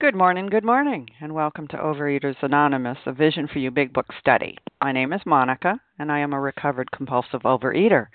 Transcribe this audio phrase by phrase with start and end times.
[0.00, 4.06] Good morning, good morning, and welcome to Overeaters Anonymous, a Vision for You Big Book
[4.20, 4.56] study.
[4.80, 8.06] My name is Monica, and I am a recovered compulsive overeater.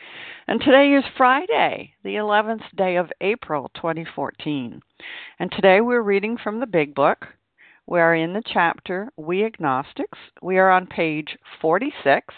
[0.48, 4.80] And today is Friday, the 11th day of April 2014.
[5.40, 7.28] And today we're reading from the Big Book.
[7.86, 10.20] We are in the chapter We Agnostics.
[10.42, 12.34] We are on page 46,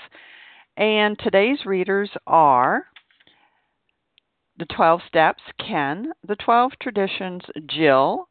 [0.76, 2.88] and today's readers are
[4.58, 8.28] the 12 Steps, Ken, the 12 Traditions, Jill,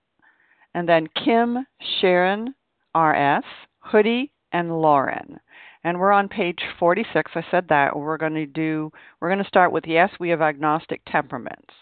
[0.74, 1.66] and then Kim,
[2.00, 2.54] Sharon,
[2.96, 3.44] RS,
[3.80, 5.40] Hoodie, and Lauren.
[5.84, 7.32] And we're on page 46.
[7.34, 7.96] I said that.
[7.96, 11.74] We're going to do we're going to start with yes, we have agnostic temperaments.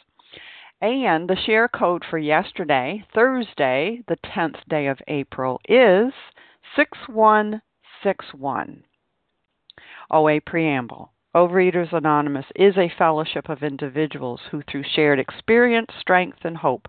[0.80, 6.12] And the share code for yesterday, Thursday, the 10th day of April is
[6.74, 8.82] 6161.
[10.10, 11.12] OA Preamble.
[11.34, 16.88] Overeaters Anonymous is a fellowship of individuals who, through shared experience, strength, and hope,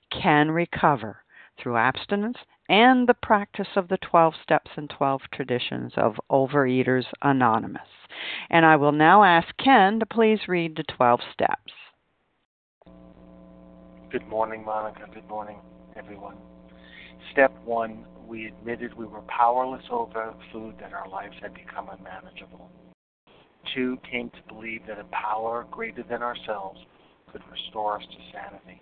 [0.11, 1.23] can recover
[1.61, 2.37] through abstinence
[2.69, 7.81] and the practice of the 12 steps and 12 traditions of Overeaters Anonymous.
[8.49, 11.73] And I will now ask Ken to please read the 12 steps.
[14.11, 15.05] Good morning, Monica.
[15.13, 15.59] Good morning,
[15.95, 16.37] everyone.
[17.31, 22.69] Step one we admitted we were powerless over food, that our lives had become unmanageable.
[23.75, 26.79] Two came to believe that a power greater than ourselves
[27.31, 28.81] could restore us to sanity.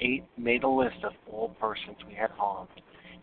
[0.00, 0.24] 8.
[0.36, 2.68] Made a list of all persons we had harmed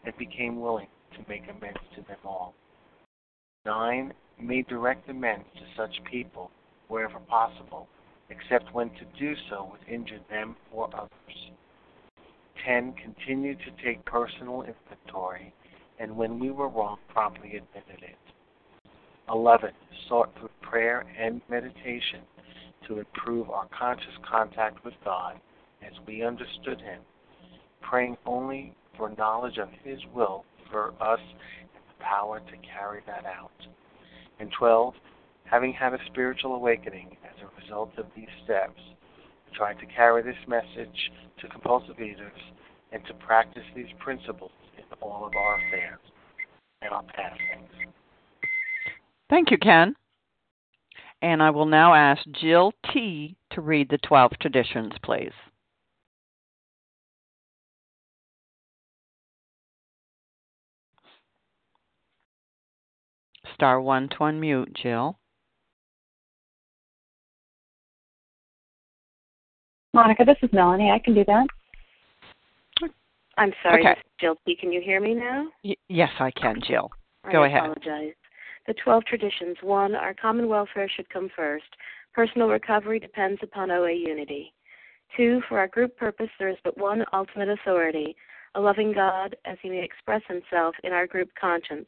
[0.05, 2.53] and became willing to make amends to them all.
[3.65, 4.13] 9.
[4.41, 6.51] Made direct amends to such people
[6.87, 7.87] wherever possible,
[8.29, 11.09] except when to do so would injure them or others.
[12.65, 12.93] 10.
[12.93, 15.53] Continued to take personal inventory,
[15.99, 18.17] and when we were wrong, promptly admitted it.
[19.29, 19.71] 11.
[20.09, 22.21] Sought through prayer and meditation
[22.87, 25.39] to improve our conscious contact with God
[25.85, 27.01] as we understood him,
[27.81, 31.19] praying only for knowledge of his will for us
[31.59, 33.51] and the power to carry that out.
[34.39, 34.93] And 12,
[35.45, 38.79] having had a spiritual awakening as a result of these steps,
[39.53, 42.39] trying to carry this message to compulsive eaters
[42.91, 45.99] and to practice these principles in all of our affairs
[46.81, 47.69] and our passings.
[49.29, 49.95] Thank you, Ken.
[51.21, 53.35] And I will now ask Jill T.
[53.51, 55.31] to read the 12 traditions, please.
[63.63, 65.17] Star 1 to unmute, Jill.
[69.93, 70.91] Monica, this is Melanie.
[70.91, 71.47] I can do that.
[73.37, 74.01] I'm sorry, Okay.
[74.19, 74.57] Jill P.
[74.57, 75.47] Can you hear me now?
[75.63, 76.91] Y- yes, I can, Jill.
[77.31, 77.61] Go I ahead.
[77.61, 78.15] apologize.
[78.67, 79.55] The 12 traditions.
[79.61, 81.63] One, our common welfare should come first.
[82.13, 84.53] Personal recovery depends upon OA unity.
[85.15, 88.13] Two, for our group purpose, there is but one ultimate authority,
[88.55, 91.87] a loving God as he may express himself in our group conscience.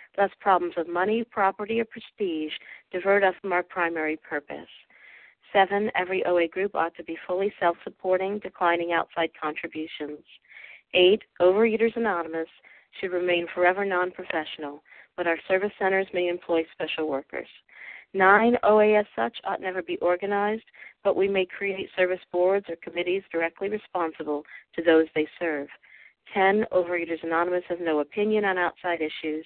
[0.17, 2.53] lest problems of money, property, or prestige
[2.91, 4.67] divert us from our primary purpose.
[5.53, 10.19] Seven, every OA group ought to be fully self supporting, declining outside contributions.
[10.93, 12.47] Eight, Overeaters Anonymous
[12.99, 14.83] should remain forever non professional,
[15.17, 17.47] but our service centers may employ special workers.
[18.13, 20.65] Nine, OA as such ought never be organized,
[21.03, 24.43] but we may create service boards or committees directly responsible
[24.75, 25.67] to those they serve.
[26.33, 26.65] 10.
[26.71, 29.45] Overeaters Anonymous has no opinion on outside issues.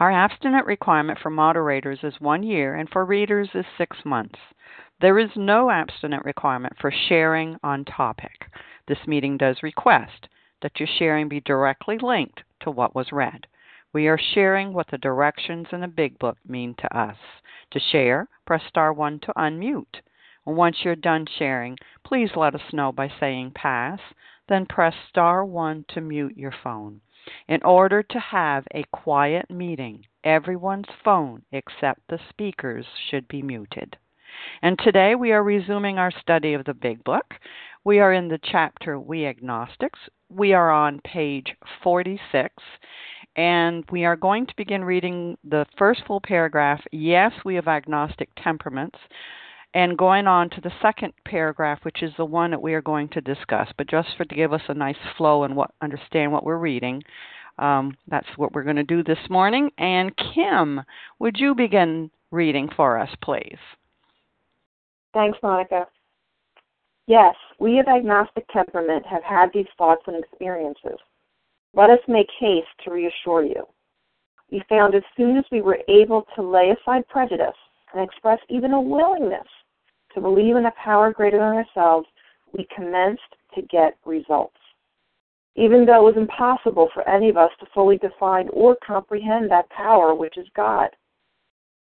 [0.00, 4.38] Our abstinent requirement for moderators is one year and for readers is six months.
[5.00, 8.50] There is no abstinent requirement for sharing on topic.
[8.86, 10.28] This meeting does request
[10.62, 13.46] that your sharing be directly linked to what was read.
[13.92, 17.16] We are sharing what the directions in the Big Book mean to us.
[17.72, 20.00] To share, press star 1 to unmute.
[20.44, 24.00] Once you're done sharing, please let us know by saying pass,
[24.48, 27.00] then press star 1 to mute your phone.
[27.46, 33.96] In order to have a quiet meeting, everyone's phone except the speaker's should be muted.
[34.62, 37.34] And today we are resuming our study of the Big Book.
[37.84, 39.98] We are in the chapter We Agnostics.
[40.30, 42.54] We are on page 46,
[43.36, 46.80] and we are going to begin reading the first full paragraph.
[46.90, 48.98] Yes, we have agnostic temperaments
[49.74, 53.08] and going on to the second paragraph, which is the one that we are going
[53.08, 53.68] to discuss.
[53.76, 57.02] But just for to give us a nice flow and what understand what we're reading,
[57.58, 59.70] um, that's what we're going to do this morning.
[59.78, 60.82] And Kim,
[61.18, 63.58] would you begin reading for us, please?
[65.14, 65.86] Thanks, Monica.
[67.06, 70.98] Yes, we of agnostic temperament have had these thoughts and experiences.
[71.74, 73.66] Let us make haste to reassure you.
[74.50, 77.56] We found as soon as we were able to lay aside prejudice
[77.92, 79.46] and express even a willingness
[80.14, 82.06] to believe in a power greater than ourselves,
[82.52, 83.22] we commenced
[83.54, 84.56] to get results.
[85.54, 89.68] Even though it was impossible for any of us to fully define or comprehend that
[89.70, 90.88] power which is God.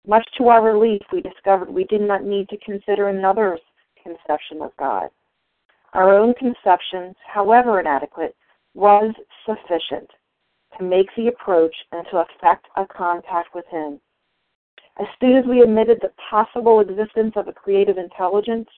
[0.05, 3.61] Much to our relief, we discovered we did not need to consider another's
[4.03, 5.09] conception of God.
[5.93, 8.35] Our own conception, however inadequate,
[8.73, 9.13] was
[9.45, 10.09] sufficient
[10.77, 13.99] to make the approach and to effect a contact with Him.
[15.01, 18.69] As soon as we admitted the possible existence of a creative intelligence,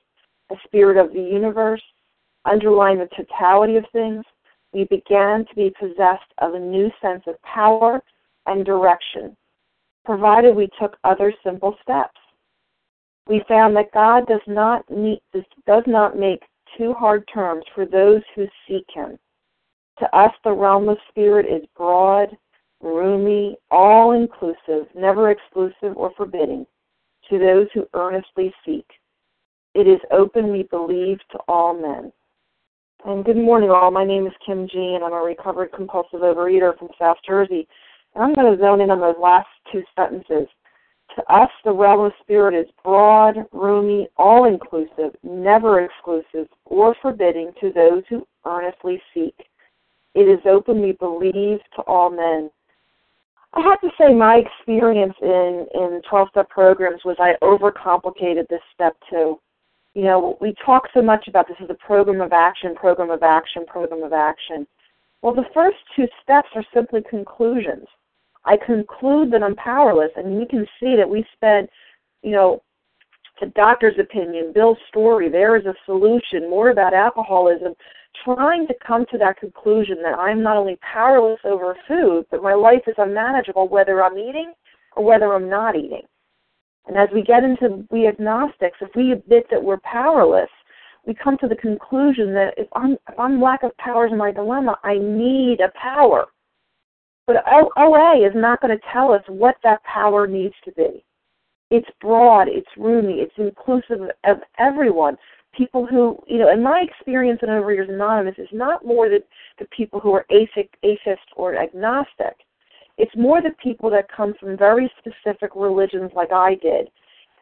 [0.51, 1.81] a spirit of the universe,
[2.45, 4.23] underlying the totality of things,
[4.71, 8.01] we began to be possessed of a new sense of power
[8.45, 9.35] and direction,
[10.05, 12.17] provided we took other simple steps.
[13.27, 15.21] We found that God does not meet,
[15.67, 16.41] does not make
[16.77, 19.19] too hard terms for those who seek Him.
[19.99, 22.29] To us, the realm of spirit is broad,
[22.83, 26.65] roomy, all inclusive, never exclusive or forbidding,
[27.29, 28.85] to those who earnestly seek.
[29.73, 32.11] It is open, we believe, to all men.
[33.05, 33.89] And good morning, all.
[33.91, 37.67] My name is Kim G, and I'm a recovered compulsive overeater from South Jersey.
[38.13, 40.47] And I'm going to zone in on those last two sentences.
[41.15, 47.51] To us, the realm of spirit is broad, roomy, all inclusive, never exclusive or forbidding
[47.61, 49.35] to those who earnestly seek.
[50.15, 52.49] It is open, we believe, to all men.
[53.55, 58.61] I have to say my experience in in 12 step programs was I overcomplicated this
[58.73, 59.39] step too.
[59.93, 63.21] You know, we talk so much about this as a program of action, program of
[63.21, 64.65] action, program of action.
[65.21, 67.85] Well, the first two steps are simply conclusions.
[68.45, 71.69] I conclude that I'm powerless, and you can see that we spent,
[72.23, 72.61] you know,
[73.39, 77.73] the doctor's opinion, Bill's story, there is a solution, more about alcoholism,
[78.23, 82.53] trying to come to that conclusion that I'm not only powerless over food, but my
[82.53, 84.53] life is unmanageable whether I'm eating
[84.95, 86.03] or whether I'm not eating.
[86.87, 90.49] And as we get into we agnostics, if we admit that we're powerless,
[91.05, 94.31] we come to the conclusion that if I'm if I'm lack of power is my
[94.31, 96.25] dilemma, I need a power.
[97.25, 97.37] But
[97.77, 101.05] OA is not going to tell us what that power needs to be.
[101.73, 105.17] it's broad, it's roomy, it's inclusive of everyone.
[105.55, 109.19] People who, you know, in my experience in Overeaters Anonymous, is not more the,
[109.59, 112.35] the people who are atheist, atheist or agnostic.
[112.97, 116.89] It's more the people that come from very specific religions like I did.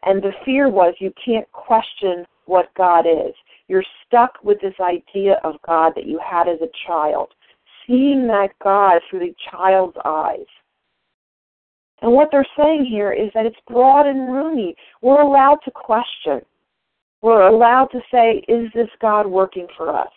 [0.04, 3.34] And the fear was you can't question what God is.
[3.68, 7.28] You're stuck with this idea of God that you had as a child,
[7.86, 10.46] seeing that God through the child's eyes.
[12.02, 14.74] And what they're saying here is that it's broad and roomy.
[15.02, 16.42] We're allowed to question.
[17.22, 20.10] We're allowed to say, is this God working for us?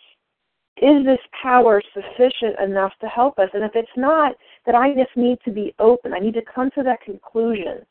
[0.82, 3.48] Is this power sufficient enough to help us?
[3.54, 4.34] And if it's not,
[4.66, 6.12] then I just need to be open.
[6.12, 7.86] I need to come to that conclusion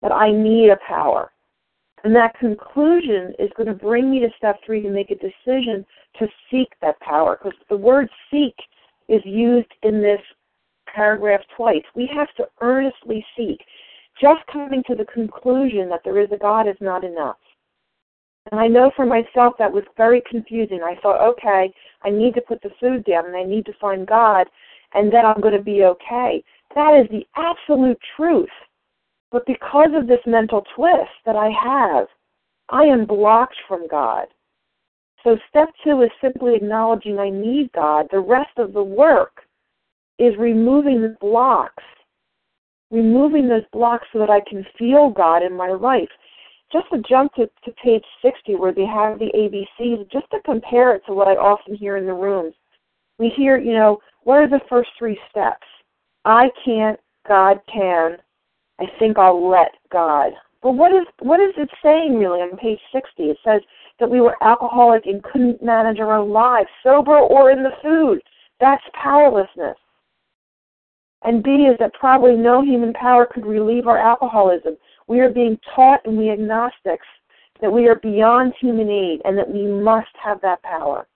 [0.00, 1.32] that I need a power.
[2.04, 5.84] And that conclusion is going to bring me to step three to make a decision
[6.20, 7.36] to seek that power.
[7.36, 8.54] Because the word seek
[9.08, 10.20] is used in this
[10.86, 11.82] paragraph twice.
[11.94, 13.60] We have to earnestly seek.
[14.20, 17.36] Just coming to the conclusion that there is a God is not enough.
[18.50, 20.80] And I know for myself that was very confusing.
[20.84, 21.72] I thought, okay,
[22.02, 24.46] I need to put the food down and I need to find God
[24.94, 26.42] and then I'm going to be okay.
[26.74, 28.48] That is the absolute truth.
[29.32, 32.06] But because of this mental twist that I have,
[32.70, 34.26] I am blocked from God.
[35.24, 38.06] So step two is simply acknowledging I need God.
[38.10, 39.42] The rest of the work
[40.18, 41.82] is removing the blocks,
[42.90, 46.08] removing those blocks so that I can feel God in my life.
[46.72, 50.94] Just to jump to, to page 60 where they have the ABCs, just to compare
[50.94, 52.54] it to what I often hear in the rooms.
[53.18, 55.66] We hear, you know, what are the first three steps?
[56.24, 58.16] I can't, God can.
[58.80, 60.32] I think I'll let God.
[60.62, 63.22] But what is what is it saying really on page 60?
[63.22, 63.62] It says
[64.00, 68.20] that we were alcoholic and couldn't manage our own lives, sober or in the food.
[68.60, 69.76] That's powerlessness.
[71.22, 74.76] And B is that probably no human power could relieve our alcoholism.
[75.08, 77.06] We are being taught in we agnostics
[77.60, 81.06] that we are beyond human aid and that we must have that power.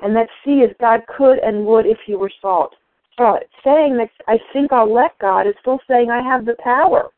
[0.00, 2.74] And that C is God could and would if he were sought.
[3.18, 7.10] So saying that I think I'll let God is still saying I have the power.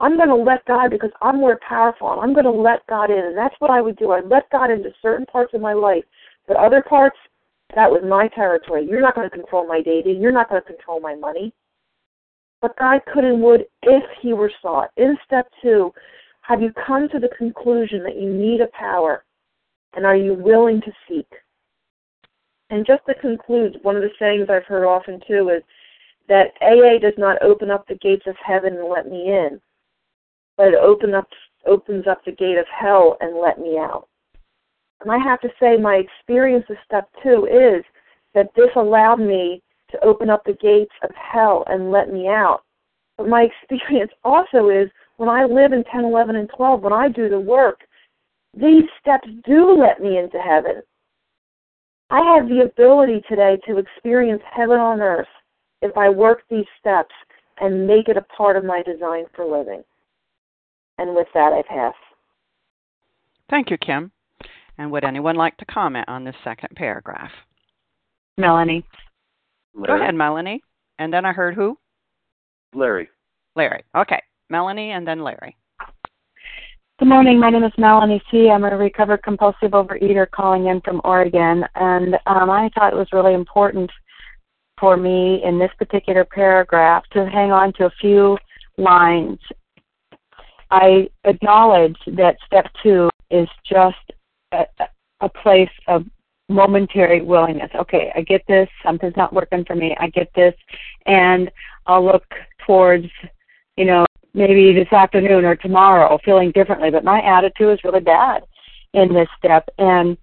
[0.00, 2.08] I'm going to let God because I'm more powerful.
[2.08, 3.18] I'm going to let God in.
[3.18, 4.12] And that's what I would do.
[4.12, 6.04] I'd let God into certain parts of my life.
[6.48, 7.18] But other parts,
[7.74, 8.86] that was my territory.
[8.88, 10.20] You're not going to control my dating.
[10.20, 11.52] You're not going to control my money.
[12.60, 14.90] But God could and would if he were sought.
[14.96, 15.92] In step two,
[16.42, 19.24] have you come to the conclusion that you need a power?
[19.94, 21.28] And are you willing to seek?
[22.70, 25.62] And just to conclude, one of the sayings I've heard often too is
[26.28, 29.60] that AA does not open up the gates of heaven and let me in,
[30.56, 31.28] but it open up,
[31.66, 34.06] opens up the gate of hell and let me out.
[35.00, 37.82] And I have to say, my experience of step two is
[38.34, 42.62] that this allowed me to open up the gates of hell and let me out.
[43.16, 47.08] But my experience also is when I live in 10, 11, and 12, when I
[47.08, 47.80] do the work,
[48.54, 50.82] these steps do let me into heaven.
[52.10, 55.28] I have the ability today to experience heaven on earth
[55.82, 57.14] if I work these steps
[57.60, 59.82] and make it a part of my design for living.
[60.98, 61.94] And with that, I pass.
[63.48, 64.10] Thank you, Kim.
[64.78, 67.30] And would anyone like to comment on this second paragraph?
[68.38, 68.84] Melanie.
[69.74, 69.98] Larry.
[69.98, 70.62] Go ahead, Melanie.
[70.98, 71.76] And then I heard who?
[72.74, 73.08] Larry.
[73.56, 73.82] Larry.
[73.96, 74.22] Okay.
[74.48, 75.56] Melanie and then Larry.
[76.98, 77.40] Good morning.
[77.40, 78.50] My name is Melanie C.
[78.50, 83.08] I'm a recovered compulsive overeater calling in from Oregon, and um, I thought it was
[83.12, 83.90] really important
[84.78, 88.36] for me in this particular paragraph to hang on to a few
[88.76, 89.38] lines.
[90.70, 93.96] I acknowledge that step two is just
[94.52, 94.66] a,
[95.20, 96.04] a place of
[96.50, 97.70] momentary willingness.
[97.74, 98.68] Okay, I get this.
[98.84, 99.96] Something's not working for me.
[99.98, 100.54] I get this,
[101.06, 101.50] and
[101.86, 102.24] I'll look
[102.66, 103.06] towards,
[103.76, 104.04] you know,
[104.34, 108.42] maybe this afternoon or tomorrow feeling differently, but my attitude is really bad
[108.92, 109.68] in this step.
[109.78, 110.16] And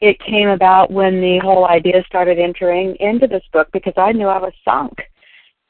[0.00, 4.26] it came about when the whole idea started entering into this book because I knew
[4.26, 4.94] I was sunk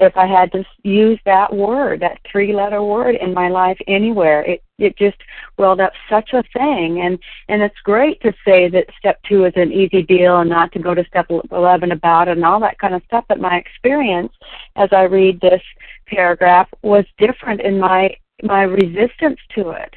[0.00, 4.42] if I had to use that word, that three letter word in my life anywhere.
[4.42, 5.18] It it just
[5.58, 9.52] welled up such a thing and and it's great to say that step 2 is
[9.56, 12.94] an easy deal and not to go to step 11 about and all that kind
[12.94, 14.32] of stuff but my experience
[14.76, 15.60] as I read this
[16.06, 19.94] paragraph was different in my my resistance to it.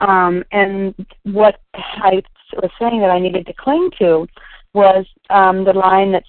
[0.00, 0.94] Um and
[1.24, 2.22] what I
[2.54, 4.26] was saying that I needed to cling to
[4.72, 6.26] was um the line that's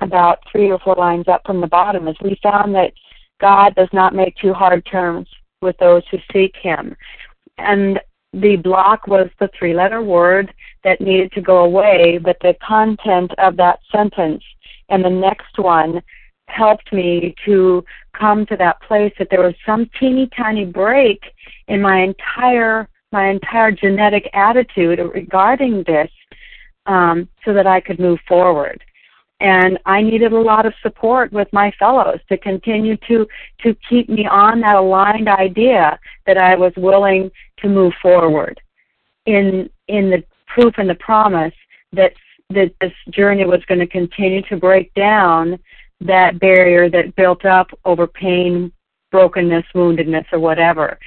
[0.00, 2.92] about three or four lines up from the bottom is we found that
[3.40, 5.28] God does not make too hard terms
[5.60, 6.96] with those who seek him.
[7.58, 8.00] And
[8.32, 13.32] the block was the three letter word that needed to go away, but the content
[13.38, 14.42] of that sentence
[14.88, 16.02] and the next one
[16.48, 17.84] helped me to
[18.18, 21.20] come to that place that there was some teeny tiny break
[21.68, 26.10] in my entire my entire genetic attitude regarding this
[26.86, 28.82] um, so that I could move forward.
[29.40, 33.26] And I needed a lot of support with my fellows to continue to
[33.62, 38.60] to keep me on that aligned idea that I was willing to move forward
[39.26, 41.54] in in the proof and the promise
[41.92, 42.14] that
[42.50, 45.58] that this journey was going to continue to break down
[46.00, 48.70] that barrier that built up over pain,
[49.10, 50.98] brokenness, woundedness, or whatever.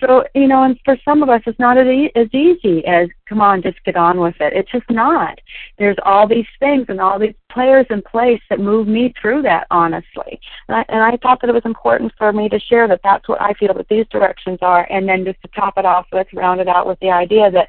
[0.00, 1.86] So, you know, and for some of us, it's not as,
[2.16, 4.52] as easy as, come on, just get on with it.
[4.52, 5.38] It's just not.
[5.78, 9.68] There's all these things and all these players in place that move me through that,
[9.70, 10.40] honestly.
[10.68, 13.28] And I, and I thought that it was important for me to share that that's
[13.28, 14.84] what I feel that these directions are.
[14.90, 17.68] And then just to top it off with, round it out with the idea that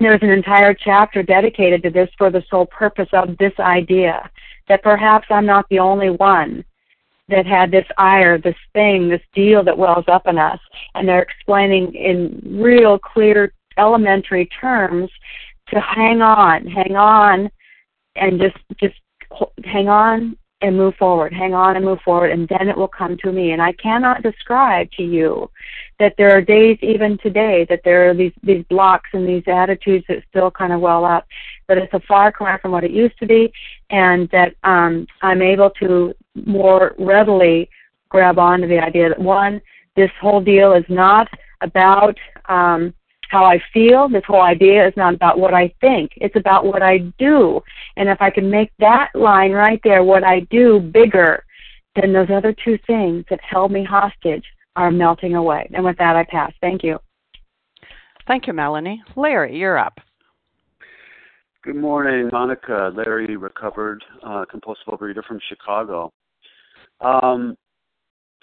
[0.00, 4.30] there's an entire chapter dedicated to this for the sole purpose of this idea
[4.68, 6.64] that perhaps I'm not the only one
[7.28, 10.60] that had this ire, this thing, this deal that wells up in us.
[10.94, 15.10] And they're explaining in real clear elementary terms
[15.68, 17.50] to hang on, hang on,
[18.16, 18.96] and just just
[19.64, 23.16] hang on and move forward, hang on and move forward, and then it will come
[23.18, 23.52] to me.
[23.52, 25.50] And I cannot describe to you
[26.00, 30.04] that there are days, even today, that there are these these blocks and these attitudes
[30.08, 31.26] that still kind of well up.
[31.68, 33.52] But it's a far cry from what it used to be,
[33.90, 36.14] and that um, I'm able to
[36.46, 37.68] more readily
[38.08, 39.60] grab onto the idea that one,
[39.94, 41.28] this whole deal is not
[41.60, 42.16] about
[42.48, 42.94] um,
[43.30, 44.08] how I feel.
[44.08, 46.12] This whole idea is not about what I think.
[46.16, 47.60] It's about what I do.
[47.96, 51.44] And if I can make that line right there, what I do, bigger,
[51.96, 54.44] then those other two things that held me hostage
[54.76, 55.68] are melting away.
[55.74, 56.52] And with that, I pass.
[56.60, 56.98] Thank you.
[58.26, 59.02] Thank you, Melanie.
[59.16, 59.98] Larry, you're up.
[61.64, 62.92] Good morning, Monica.
[62.94, 66.12] Larry, recovered uh, compulsive overeater from Chicago.
[67.00, 67.56] Um,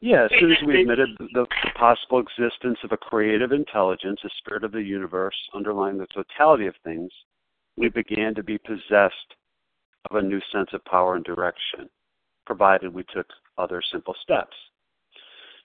[0.05, 4.29] yeah, as soon as we admitted the, the possible existence of a creative intelligence, a
[4.37, 7.09] spirit of the universe underlying the totality of things,
[7.75, 9.33] we began to be possessed
[10.11, 11.89] of a new sense of power and direction,
[12.45, 13.25] provided we took
[13.57, 14.55] other simple steps.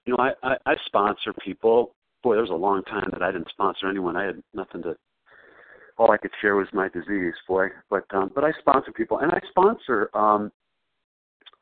[0.06, 1.94] You know, I, I, I sponsor people.
[2.22, 4.16] Boy, there was a long time that I didn't sponsor anyone.
[4.16, 4.96] I had nothing to.
[5.98, 7.66] All I could share was my disease, boy.
[7.90, 10.50] But um, but I sponsor people, and I sponsor um,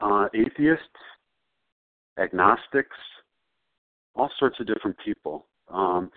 [0.00, 0.86] uh, atheists,
[2.18, 2.96] agnostics,
[4.14, 5.46] all sorts of different people.
[5.68, 6.10] Um,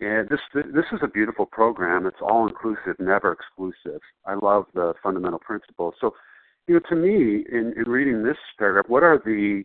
[0.00, 2.06] and this this is a beautiful program.
[2.06, 4.00] It's all inclusive, never exclusive.
[4.24, 5.94] I love the fundamental principles.
[6.00, 6.14] So,
[6.66, 9.64] you know, to me, in, in reading this paragraph, what are the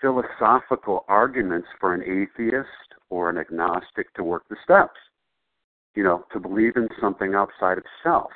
[0.00, 2.66] philosophical arguments for an atheist
[3.10, 4.98] or an agnostic to work the steps?
[5.94, 8.30] You know, to believe in something outside of self.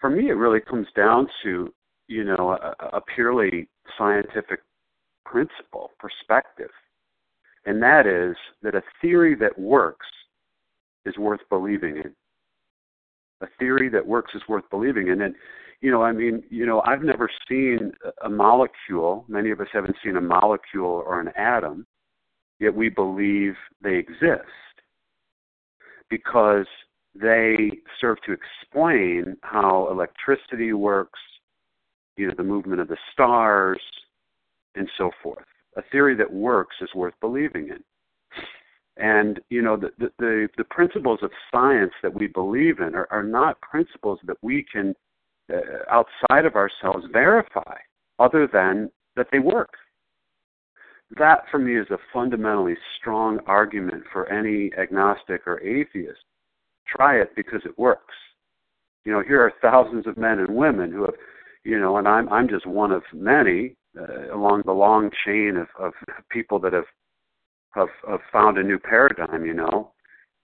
[0.00, 1.72] For me, it really comes down to
[2.08, 4.60] you know a, a purely scientific
[5.30, 6.70] principle, perspective,
[7.66, 10.06] and that is that a theory that works
[11.04, 12.14] is worth believing in.
[13.40, 15.22] A theory that works is worth believing in.
[15.22, 15.34] And,
[15.80, 17.92] you know, I mean, you know, I've never seen
[18.24, 21.86] a molecule, many of us haven't seen a molecule or an atom,
[22.58, 24.48] yet we believe they exist
[26.10, 26.66] because
[27.14, 31.20] they serve to explain how electricity works,
[32.16, 33.80] you know, the movement of the stars,
[34.78, 35.44] and so forth.
[35.76, 37.82] A theory that works is worth believing in.
[38.96, 43.22] And you know the the, the principles of science that we believe in are, are
[43.22, 44.94] not principles that we can
[45.52, 45.60] uh,
[45.90, 47.76] outside of ourselves verify,
[48.18, 49.74] other than that they work.
[51.16, 56.20] That for me is a fundamentally strong argument for any agnostic or atheist.
[56.86, 58.14] Try it because it works.
[59.04, 61.14] You know, here are thousands of men and women who have,
[61.64, 65.68] you know, and I'm I'm just one of many uh, along the long chain of,
[65.78, 65.92] of
[66.30, 66.84] people that have,
[67.70, 69.92] have have found a new paradigm, you know,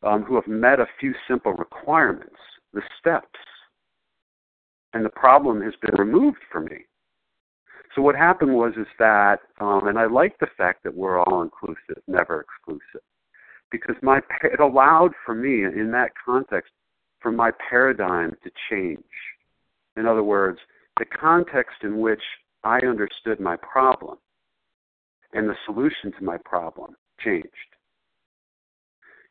[0.02, 2.36] um, who have met a few simple requirements,
[2.72, 3.38] the steps,
[4.92, 6.86] and the problem has been removed for me.
[7.94, 11.42] So what happened was is that, um, and I like the fact that we're all
[11.42, 13.02] inclusive, never exclusive,
[13.70, 16.72] because my it allowed for me in that context
[17.20, 18.98] for my paradigm to change.
[19.96, 20.58] In other words,
[20.98, 22.22] the context in which
[22.64, 24.18] I understood my problem
[25.32, 27.48] and the solution to my problem changed.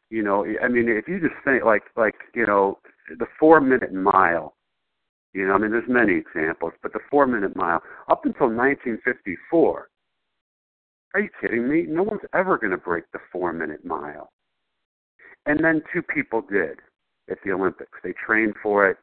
[0.10, 2.78] You know, I mean, if you just think like like you know
[3.18, 4.56] the four minute mile,
[5.34, 9.90] you know, I mean, there's many examples, but the four minute mile up until 1954.
[11.16, 11.86] Are you kidding me?
[11.88, 14.32] No one's ever going to break the four minute mile.
[15.46, 16.80] And then two people did
[17.30, 17.98] at the Olympics.
[18.04, 18.98] They trained for it,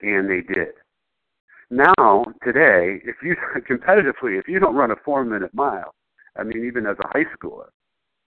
[0.00, 0.74] and they did.
[1.70, 3.36] Now, today, if you
[3.70, 5.94] competitively, if you don't run a four minute mile,
[6.36, 7.68] I mean, even as a high schooler,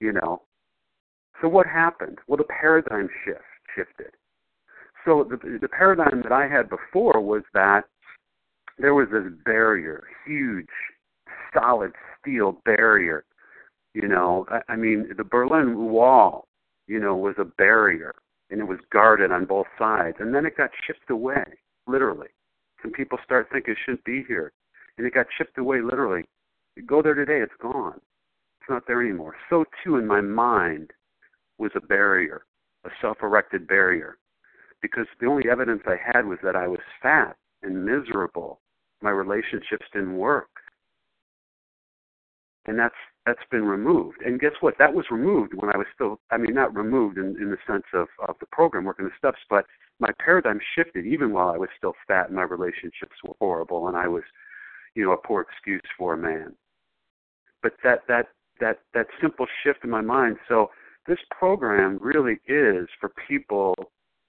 [0.00, 0.42] you know.
[1.40, 2.18] So what happened?
[2.26, 3.42] Well, the paradigm shift
[3.74, 4.12] shifted.
[5.04, 7.82] So the, the paradigm that I had before was that
[8.78, 10.66] there was this barrier, huge,
[11.54, 13.24] solid steel barrier.
[13.94, 16.46] You know, I, I mean, the Berlin Wall,
[16.86, 18.14] you know, was a barrier,
[18.50, 21.44] and it was guarded on both sides, and then it got chipped away,
[21.86, 22.28] literally.
[22.82, 24.52] Some people start thinking it shouldn't be here,
[24.98, 26.24] and it got chipped away, literally.
[26.76, 28.00] You go there today, it's gone.
[28.60, 29.36] It's not there anymore.
[29.48, 30.92] So too, in my mind,
[31.58, 32.44] was a barrier,
[32.84, 34.18] a self-erected barrier,
[34.82, 38.60] because the only evidence I had was that I was fat and miserable.
[39.02, 40.48] My relationships didn't work
[42.66, 44.18] and that's that's been removed.
[44.24, 44.74] And guess what?
[44.78, 47.84] That was removed when I was still I mean not removed in, in the sense
[47.94, 49.64] of, of the program working the steps, but
[49.98, 53.96] my paradigm shifted even while I was still fat and my relationships were horrible and
[53.96, 54.24] I was,
[54.94, 56.54] you know, a poor excuse for a man.
[57.62, 58.28] But that that
[58.60, 60.36] that that simple shift in my mind.
[60.48, 60.70] So
[61.06, 63.74] this program really is for people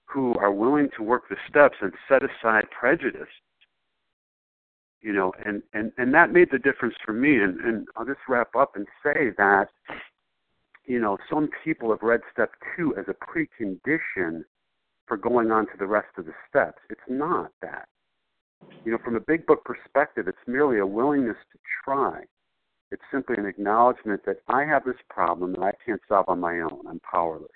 [0.06, 3.28] who are willing to work the steps and set aside prejudice
[5.02, 7.38] you know, and and and that made the difference for me.
[7.38, 9.68] And and I'll just wrap up and say that,
[10.86, 14.44] you know, some people have read step two as a precondition
[15.08, 16.80] for going on to the rest of the steps.
[16.90, 17.88] It's not that.
[18.84, 22.24] You know, from a big book perspective, it's merely a willingness to try.
[22.92, 26.60] It's simply an acknowledgement that I have this problem that I can't solve on my
[26.62, 26.82] own.
[26.88, 27.50] I'm powerless.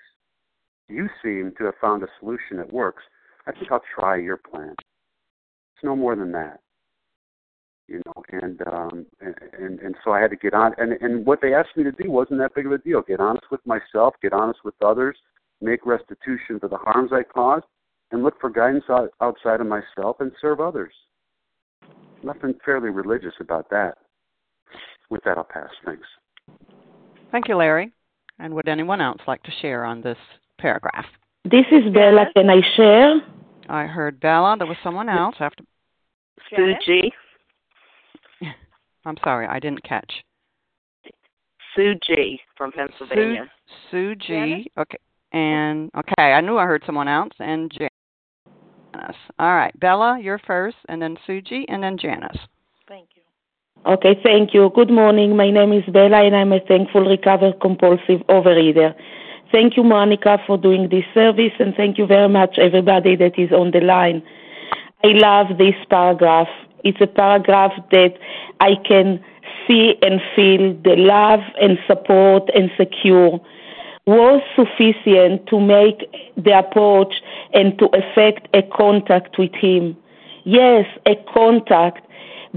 [0.88, 3.02] You seem to have found a solution that works.
[3.46, 4.74] I think I'll try your plan.
[4.78, 6.60] It's no more than that
[7.92, 10.72] you know, and um, and and so I had to get on.
[10.78, 13.02] And and what they asked me to do wasn't that big of a deal.
[13.02, 15.16] Get honest with myself, get honest with others,
[15.62, 17.64] make restitution for the harms I caused,
[18.10, 18.84] and look for guidance
[19.20, 20.92] outside of myself and serve others.
[22.22, 23.98] Nothing fairly religious about that.
[25.10, 25.70] With that, I'll pass.
[25.84, 26.06] Thanks.
[27.30, 27.92] Thank you, Larry.
[28.38, 30.18] And would anyone else like to share on this
[30.58, 31.06] paragraph?
[31.44, 32.26] This is Bella.
[32.34, 33.20] Can I share?
[33.68, 34.56] I heard Bella.
[34.58, 35.64] There was someone else after.
[36.50, 37.12] Sue G.
[39.04, 40.12] I'm sorry, I didn't catch.
[41.74, 43.50] Sue G from Pennsylvania.
[43.90, 44.70] Sue, Sue G.
[44.78, 44.98] Okay.
[45.32, 49.16] And okay, I knew I heard someone else and Janice.
[49.38, 52.36] All right, Bella, you're first, and then Sue G, and then Janice.
[52.86, 53.22] Thank you.
[53.90, 54.70] Okay, thank you.
[54.74, 55.34] Good morning.
[55.36, 58.94] My name is Bella, and I'm a thankful recovered compulsive overeater.
[59.50, 63.50] Thank you, Monica, for doing this service, and thank you very much, everybody that is
[63.52, 64.22] on the line.
[65.04, 66.48] I love this paragraph.
[66.84, 68.14] It's a paragraph that
[68.60, 69.22] I can
[69.66, 73.40] see and feel the love and support and secure
[74.06, 76.00] was sufficient to make
[76.36, 77.14] the approach
[77.52, 79.96] and to effect a contact with him.
[80.44, 82.06] Yes, a contact.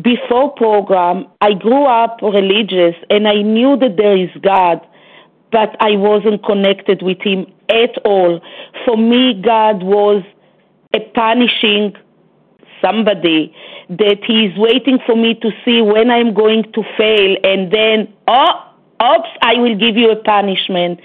[0.01, 4.81] Before program, I grew up religious and I knew that there is God,
[5.51, 8.41] but I wasn't connected with him at all.
[8.83, 10.23] For me, God was
[10.93, 11.95] a punishing
[12.83, 13.55] somebody
[13.89, 18.53] that he's waiting for me to see when I'm going to fail and then oh
[19.01, 20.99] oops I will give you a punishment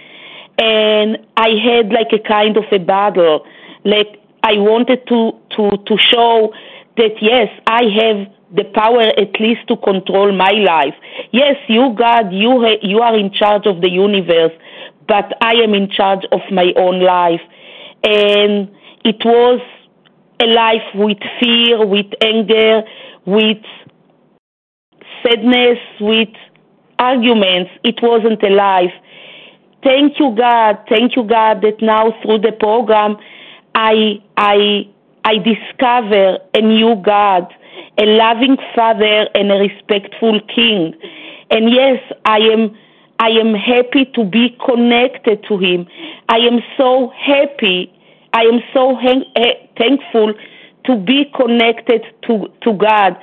[0.61, 3.47] and I had like a kind of a battle
[3.85, 6.53] like I wanted to to to show
[6.97, 10.95] that yes I have the power at least to control my life
[11.33, 14.53] yes you God you ha- you are in charge of the universe
[15.09, 17.41] but I am in charge of my own life
[18.05, 18.71] and
[19.05, 19.61] it was
[20.41, 22.83] a life with fear, with anger,
[23.27, 23.63] with
[25.23, 26.29] sadness, with
[26.99, 27.71] arguments.
[27.85, 28.93] It wasn't a life.
[29.83, 30.79] Thank you, God.
[30.89, 33.17] Thank you, God, that now through the program,
[33.75, 34.89] I I
[35.25, 37.53] I discover a new God,
[37.99, 40.95] a loving Father, and a respectful King.
[41.51, 42.77] And yes, I am.
[43.19, 45.87] I am happy to be connected to Him.
[46.31, 47.93] I am so happy
[48.33, 50.35] I am so hang- eh, thankful
[50.85, 53.17] to be connected to, to God.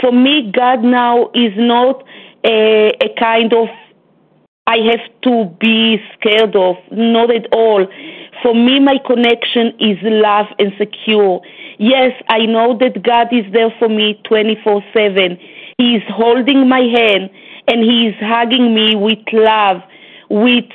[0.00, 2.04] For me, God now is not
[2.44, 3.68] a, a kind of
[4.70, 7.88] I have to be scared of, not at all.
[8.40, 11.40] For me, my connection is love and secure.
[11.80, 15.38] Yes, I know that God is there for me 24 7.
[15.76, 17.30] He is holding my hand
[17.66, 19.82] and He is hugging me with love,
[20.28, 20.70] with,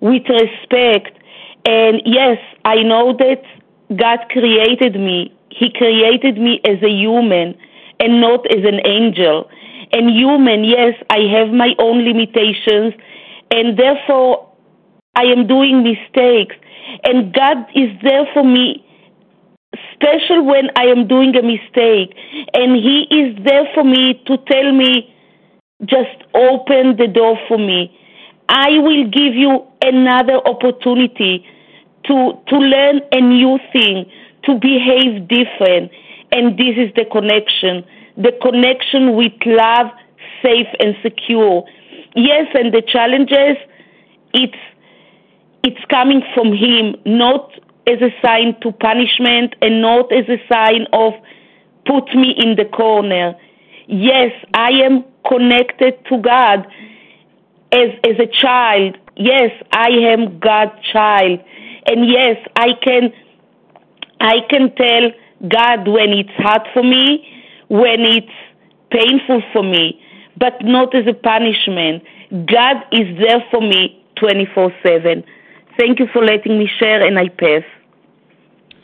[0.00, 1.16] with respect.
[1.64, 3.42] And yes, I know that
[3.96, 5.32] God created me.
[5.48, 7.56] He created me as a human
[7.98, 9.48] and not as an angel.
[9.92, 12.94] And human, yes, I have my own limitations,
[13.50, 14.48] and therefore
[15.14, 16.56] I am doing mistakes.
[17.04, 18.86] And God is there for me
[19.96, 22.14] especially when I am doing a mistake.
[22.54, 25.12] And He is there for me to tell me,
[25.84, 27.96] just open the door for me.
[28.48, 31.44] I will give you another opportunity
[32.04, 34.06] to to learn a new thing,
[34.44, 35.90] to behave different.
[36.32, 37.84] And this is the connection.
[38.16, 39.86] The connection with love,
[40.42, 41.64] safe and secure.
[42.14, 43.56] Yes, and the challenges,
[44.32, 44.58] it's
[45.62, 47.50] it's coming from him, not
[47.86, 51.12] as a sign to punishment and not as a sign of
[51.86, 53.34] put me in the corner.
[53.86, 56.66] Yes, I am connected to God
[57.72, 58.96] as as a child.
[59.16, 61.40] Yes, I am God's child.
[61.86, 63.12] And yes, I can
[64.20, 65.10] I can tell
[65.48, 67.26] God when it's hard for me,
[67.68, 68.26] when it's
[68.90, 70.00] painful for me,
[70.38, 72.02] but not as a punishment.
[72.30, 75.24] God is there for me 24 7.
[75.78, 77.62] Thank you for letting me share, and I pass.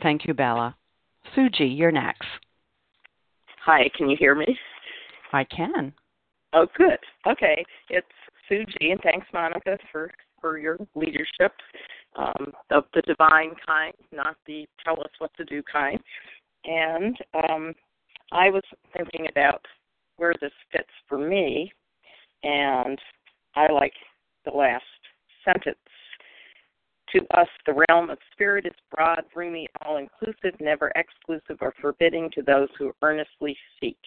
[0.02, 0.76] Thank you, Bella.
[1.34, 2.28] Sue G, you're next.
[3.64, 4.58] Hi, can you hear me?
[5.32, 5.92] I can.
[6.52, 6.98] Oh, good.
[7.26, 8.06] Okay, it's
[8.48, 11.52] Sue G, and thanks, Monica, for for your leadership
[12.16, 16.00] um, of the divine kind, not the tell us what to do kind.
[16.64, 17.16] And
[17.48, 17.74] um,
[18.32, 18.62] I was
[18.96, 19.64] thinking about
[20.16, 21.70] where this fits for me,
[22.42, 22.98] and
[23.54, 23.92] I like
[24.44, 24.84] the last
[25.44, 25.76] sentence.
[27.10, 32.30] To us, the realm of spirit is broad, roomy, all inclusive, never exclusive or forbidding
[32.34, 33.98] to those who earnestly seek.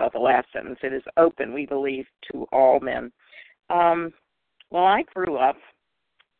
[0.00, 3.12] Uh, the last sentence, it is open, we believe, to all men.
[3.70, 4.12] Um,
[4.70, 5.56] well, I grew up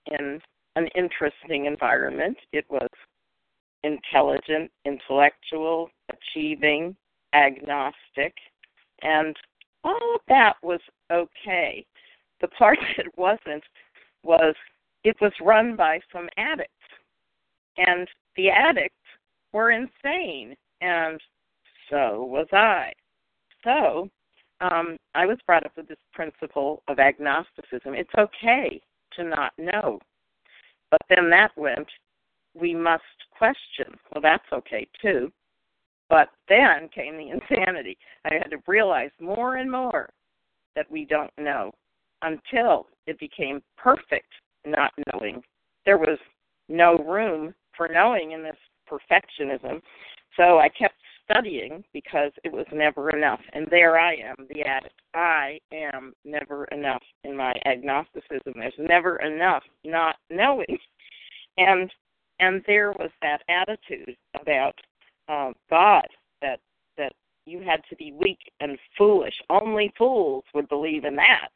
[0.06, 0.40] in
[0.74, 2.36] an interesting environment.
[2.52, 2.88] It was
[3.84, 6.96] intelligent, intellectual, achieving,
[7.34, 8.34] agnostic,
[9.02, 9.36] and
[9.84, 11.84] all that was okay.
[12.40, 13.64] The part that wasn't
[14.22, 14.54] was
[15.04, 16.70] it was run by some addicts.
[17.76, 18.94] And the addicts
[19.52, 21.20] were insane, and
[21.90, 22.92] so was I.
[23.64, 24.08] So
[24.60, 27.94] um, I was brought up with this principle of agnosticism.
[27.94, 28.80] It's okay
[29.16, 29.98] to not know.
[30.90, 31.88] But then that went,
[32.54, 33.02] we must
[33.36, 33.98] question.
[34.12, 35.32] Well, that's okay too.
[36.12, 37.96] But then came the insanity.
[38.26, 40.10] I had to realize more and more
[40.76, 41.72] that we don't know
[42.20, 44.30] until it became perfect
[44.66, 45.42] not knowing.
[45.86, 46.18] There was
[46.68, 49.80] no room for knowing in this perfectionism.
[50.36, 53.40] So I kept studying because it was never enough.
[53.54, 55.00] And there I am, the addict.
[55.14, 58.52] I am never enough in my agnosticism.
[58.56, 60.78] There's never enough not knowing.
[61.56, 61.90] And
[62.38, 64.74] and there was that attitude about
[65.32, 66.06] um, God
[66.40, 66.60] that
[66.98, 67.12] that
[67.46, 69.34] you had to be weak and foolish.
[69.50, 71.48] Only fools would believe in that.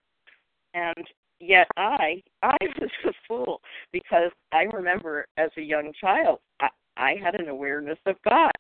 [0.75, 1.07] And
[1.41, 3.61] yet I I was a fool
[3.93, 8.53] because I remember as a young child I, I had an awareness of God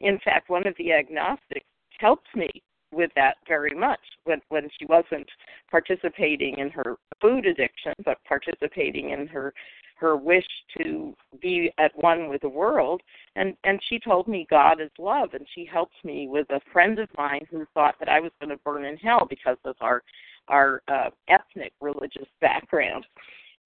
[0.00, 1.66] in fact, one of the agnostics
[1.98, 2.48] helped me
[2.92, 5.28] with that very much when when she wasn't
[5.70, 9.52] participating in her food addiction but participating in her
[9.98, 10.46] her wish
[10.78, 13.00] to be at one with the world
[13.36, 16.98] and and she told me god is love and she helped me with a friend
[16.98, 20.02] of mine who thought that i was going to burn in hell because of our
[20.48, 23.04] our uh, ethnic religious background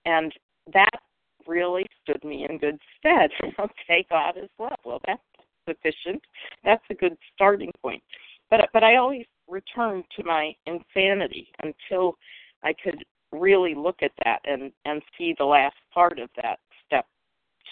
[0.04, 0.32] and
[0.72, 1.00] that
[1.46, 5.20] really stood me in good stead okay god is love well that's
[5.68, 6.22] sufficient.
[6.64, 8.02] That's a good starting point.
[8.50, 12.14] But but I always returned to my insanity until
[12.62, 17.06] I could really look at that and and see the last part of that step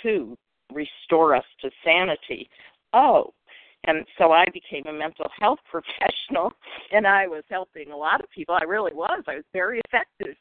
[0.03, 0.37] two
[0.73, 2.49] restore us to sanity.
[2.93, 3.33] Oh,
[3.85, 6.53] and so I became a mental health professional,
[6.93, 8.55] and I was helping a lot of people.
[8.55, 9.23] I really was.
[9.27, 10.37] I was very effective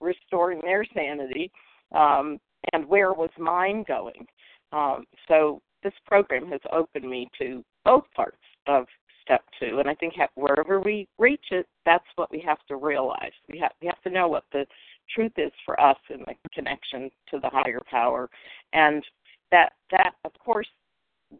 [0.00, 1.50] restoring their sanity.
[1.92, 2.38] Um,
[2.72, 4.26] and where was mine going?
[4.72, 8.86] Um, so this program has opened me to both parts of
[9.22, 12.76] step two, and I think ha- wherever we reach it, that's what we have to
[12.76, 13.32] realize.
[13.50, 14.66] We have we have to know what the
[15.14, 18.28] truth is for us in the connection to the higher power,
[18.72, 19.02] and
[19.50, 20.68] that that of course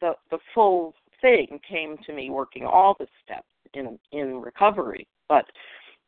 [0.00, 5.46] the the full thing came to me working all the steps in in recovery, but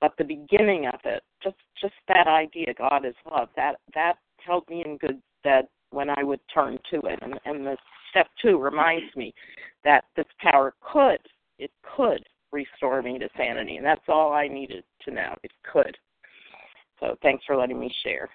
[0.01, 4.69] but the beginning of it, just just that idea, God is love, that that held
[4.69, 7.77] me in good stead when I would turn to it, and and the
[8.11, 9.35] step two reminds me
[9.85, 11.19] that this power could,
[11.59, 13.77] it could restore me to sanity.
[13.77, 15.35] And that's all I needed to know.
[15.43, 15.97] It could.
[17.01, 18.29] So thanks for letting me share.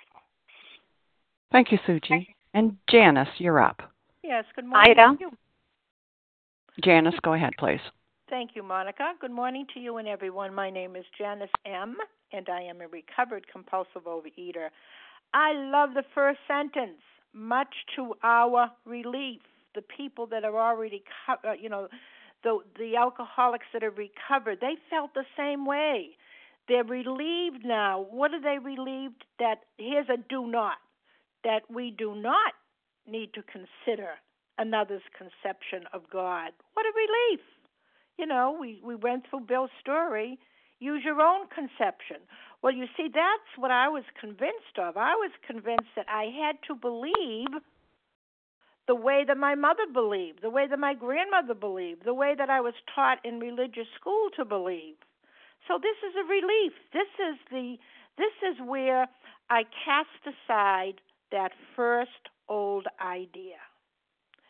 [1.51, 2.27] Thank you, Sue G.
[2.53, 3.82] And Janice, you're up.
[4.23, 4.95] Yes, good morning.
[4.97, 5.17] Ida.
[6.84, 7.79] Janice, go ahead, please.
[8.29, 9.13] Thank you, Monica.
[9.19, 10.53] Good morning to you and everyone.
[10.53, 11.97] My name is Janice M.,
[12.32, 14.69] and I am a recovered compulsive overeater.
[15.34, 16.99] I love the first sentence
[17.34, 19.41] much to our relief
[19.75, 21.88] the people that are already, co- uh, you know,
[22.43, 26.17] the the alcoholics that have recovered, they felt the same way.
[26.67, 28.06] They're relieved now.
[28.12, 29.25] What are they relieved?
[29.39, 30.78] That here's a do not,
[31.43, 32.54] that we do not
[33.08, 34.12] need to consider
[34.58, 36.52] another's conception of God.
[36.73, 37.41] What a relief!
[38.17, 40.38] You know, we, we went through Bill's story.
[40.80, 42.17] Use your own conception.
[42.62, 44.97] Well, you see, that's what I was convinced of.
[44.97, 47.47] I was convinced that I had to believe
[48.89, 52.49] the way that my mother believed, the way that my grandmother believed, the way that
[52.49, 54.95] I was taught in religious school to believe.
[55.67, 56.73] So this is a relief.
[56.91, 57.78] This is the
[58.17, 59.06] this is where
[59.47, 63.62] I cast aside that first old idea.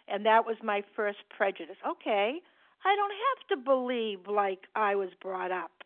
[0.08, 1.75] And that was my first prejudice.
[1.86, 2.39] Okay,
[2.86, 5.84] I don't have to believe like I was brought up.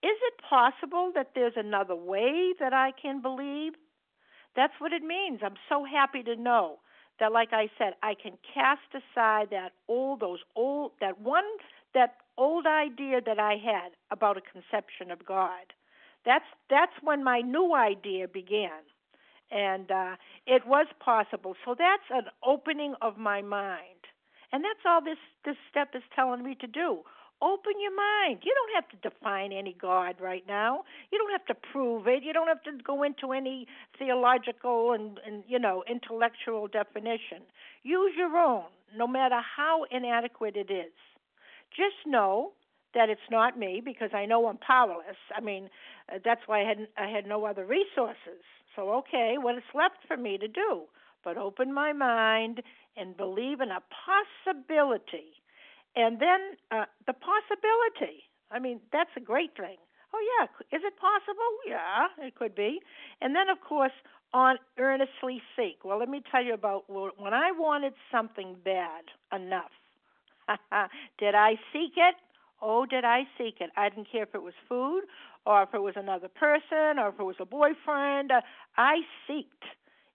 [0.00, 3.72] Is it possible that there's another way that I can believe?
[4.54, 5.40] That's what it means.
[5.42, 6.78] I'm so happy to know
[7.20, 11.44] that like I said, I can cast aside that old those old that one
[11.94, 15.72] that old idea that I had about a conception of God.
[16.24, 18.82] That's that's when my new idea began.
[19.50, 21.54] And uh it was possible.
[21.64, 24.08] So that's an opening of my mind.
[24.52, 27.00] And that's all this this step is telling me to do.
[27.42, 28.40] Open your mind.
[28.42, 30.84] You don't have to define any God right now.
[31.12, 32.22] You don't have to prove it.
[32.22, 33.66] You don't have to go into any
[33.98, 37.42] theological and, and you know intellectual definition.
[37.82, 38.64] Use your own,
[38.96, 40.92] no matter how inadequate it is.
[41.70, 42.52] Just know
[42.94, 45.16] that it's not me because I know I'm powerless.
[45.36, 45.68] I mean,
[46.12, 48.42] uh, that's why I had I had no other resources.
[48.76, 50.82] So okay, what is left for me to do?
[51.24, 52.62] But open my mind
[52.96, 55.32] and believe in a possibility
[55.96, 58.24] and then uh, the possibility.
[58.50, 59.76] I mean, that's a great thing.
[60.14, 61.52] Oh yeah, is it possible?
[61.66, 62.80] Yeah, it could be.
[63.20, 63.92] And then of course
[64.32, 65.84] on earnestly seek.
[65.84, 69.04] Well, let me tell you about when I wanted something bad
[69.34, 69.70] enough.
[71.18, 72.14] did I seek it?
[72.60, 73.70] Oh, did I seek it?
[73.76, 75.02] I didn't care if it was food
[75.46, 78.32] or if it was another person or if it was a boyfriend.
[78.32, 78.40] Uh,
[78.76, 79.66] I seeked,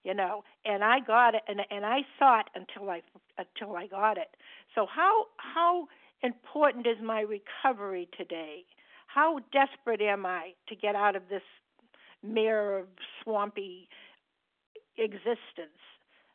[0.03, 3.01] you know, and I got it and and I sought until I
[3.37, 4.29] until I got it.
[4.75, 5.87] So how how
[6.23, 8.65] important is my recovery today?
[9.07, 11.41] How desperate am I to get out of this
[12.23, 12.87] of
[13.23, 13.87] swampy
[14.97, 15.79] existence?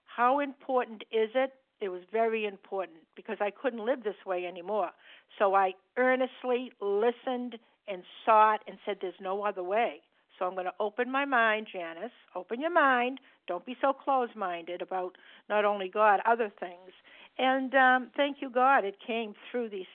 [0.04, 1.52] How important is it?
[1.80, 4.90] It was very important because I couldn't live this way anymore.
[5.38, 10.00] So I earnestly listened and sought and said, There's no other way.
[10.38, 12.12] So I'm going to open my mind, Janice.
[12.34, 13.20] Open your mind.
[13.46, 15.16] Don't be so close minded about
[15.48, 16.90] not only God, other things.
[17.38, 19.86] And um, thank you, God, it came through these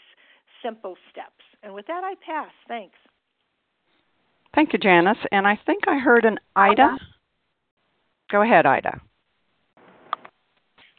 [0.64, 1.44] simple steps.
[1.64, 2.52] And with that, I pass.
[2.68, 2.96] Thanks.
[4.56, 5.18] Thank you, Janice.
[5.32, 6.98] And I think I heard an Ida.
[8.32, 9.00] Go ahead, Ida.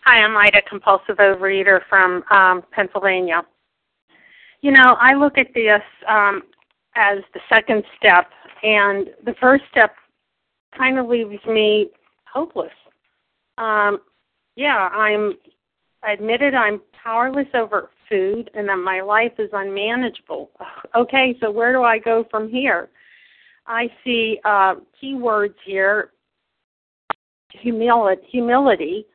[0.05, 3.43] Hi, I'm Ida, compulsive overeater from um, Pennsylvania.
[4.63, 6.43] You know, I look at this um,
[6.97, 8.31] as the second step,
[8.63, 9.95] and the first step
[10.77, 11.91] kind of leaves me
[12.31, 12.73] hopeless.
[13.59, 14.01] Um,
[14.57, 15.35] yeah, I'm
[16.09, 20.51] admitted I'm powerless over food and that my life is unmanageable.
[20.97, 22.89] Okay, so where do I go from here?
[23.65, 26.11] I see uh, keywords here
[27.53, 29.07] humility, humility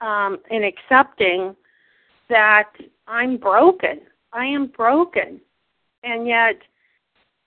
[0.00, 1.54] um, and accepting
[2.28, 2.70] that
[3.06, 4.00] I'm broken.
[4.32, 5.40] I am broken.
[6.02, 6.56] And yet,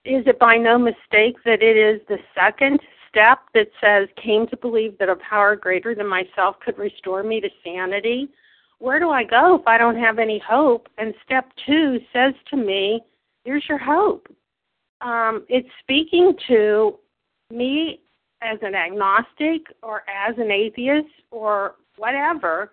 [0.09, 4.57] is it by no mistake that it is the second step that says, came to
[4.57, 8.29] believe that a power greater than myself could restore me to sanity?
[8.79, 10.87] where do I go if I don't have any hope?
[10.97, 13.01] And step two says to me,
[13.43, 14.27] here's your hope.
[15.01, 16.97] Um, it's speaking to
[17.51, 17.99] me
[18.41, 22.71] as an agnostic or as an atheist or whatever.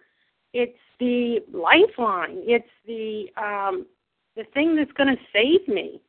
[0.52, 2.42] It's the lifeline.
[2.44, 3.86] It's the um,
[4.36, 6.00] the thing that's going to save me.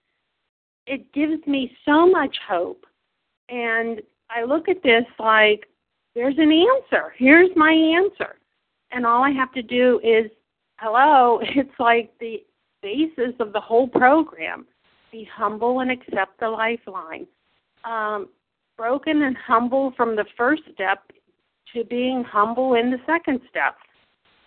[0.88, 2.86] It gives me so much hope,
[3.50, 5.68] and I look at this like
[6.16, 7.14] there's an answer.
[7.18, 8.38] Here's my answer
[8.92, 10.32] and all I have to do is,
[10.80, 12.44] hello, it's like the
[12.82, 14.66] basis of the whole program.
[15.12, 17.28] Be humble and accept the lifeline.
[17.84, 18.30] Um,
[18.78, 21.12] broken and humble from the first step
[21.74, 23.76] to being humble in the second step.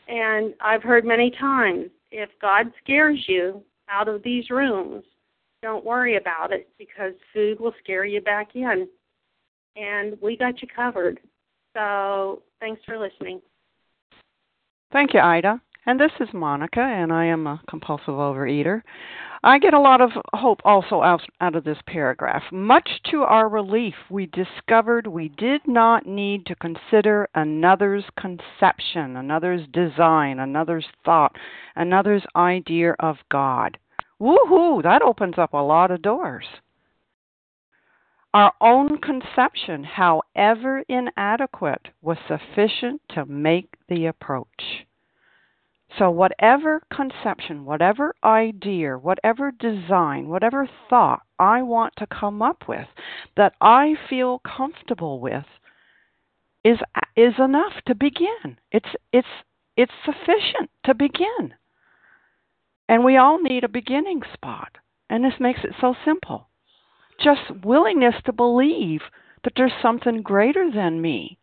[0.09, 5.05] And I've heard many times if God scares you out of these rooms,
[5.63, 8.89] don't worry about it because food will scare you back in.
[9.77, 11.21] And we got you covered.
[11.75, 13.41] So thanks for listening.
[14.93, 15.61] Thank you, Ida.
[15.87, 18.83] And this is Monica, and I am a compulsive overeater.
[19.43, 22.43] I get a lot of hope also out, out of this paragraph.
[22.53, 29.67] Much to our relief, we discovered we did not need to consider another's conception, another's
[29.73, 31.35] design, another's thought,
[31.77, 33.79] another's idea of God.
[34.21, 34.83] Woohoo!
[34.83, 36.47] That opens up a lot of doors.
[38.33, 44.87] Our own conception, however inadequate, was sufficient to make the approach.
[45.99, 52.87] So, whatever conception, whatever idea, whatever design, whatever thought I want to come up with
[53.37, 55.47] that I feel comfortable with
[56.63, 56.79] is
[57.17, 58.59] is enough to begin.
[58.71, 59.27] It's it's
[59.77, 61.55] it's sufficient to begin.
[62.91, 64.77] And we all need a beginning spot.
[65.09, 66.49] And this makes it so simple.
[67.23, 69.03] Just willingness to believe
[69.45, 71.39] that there's something greater than me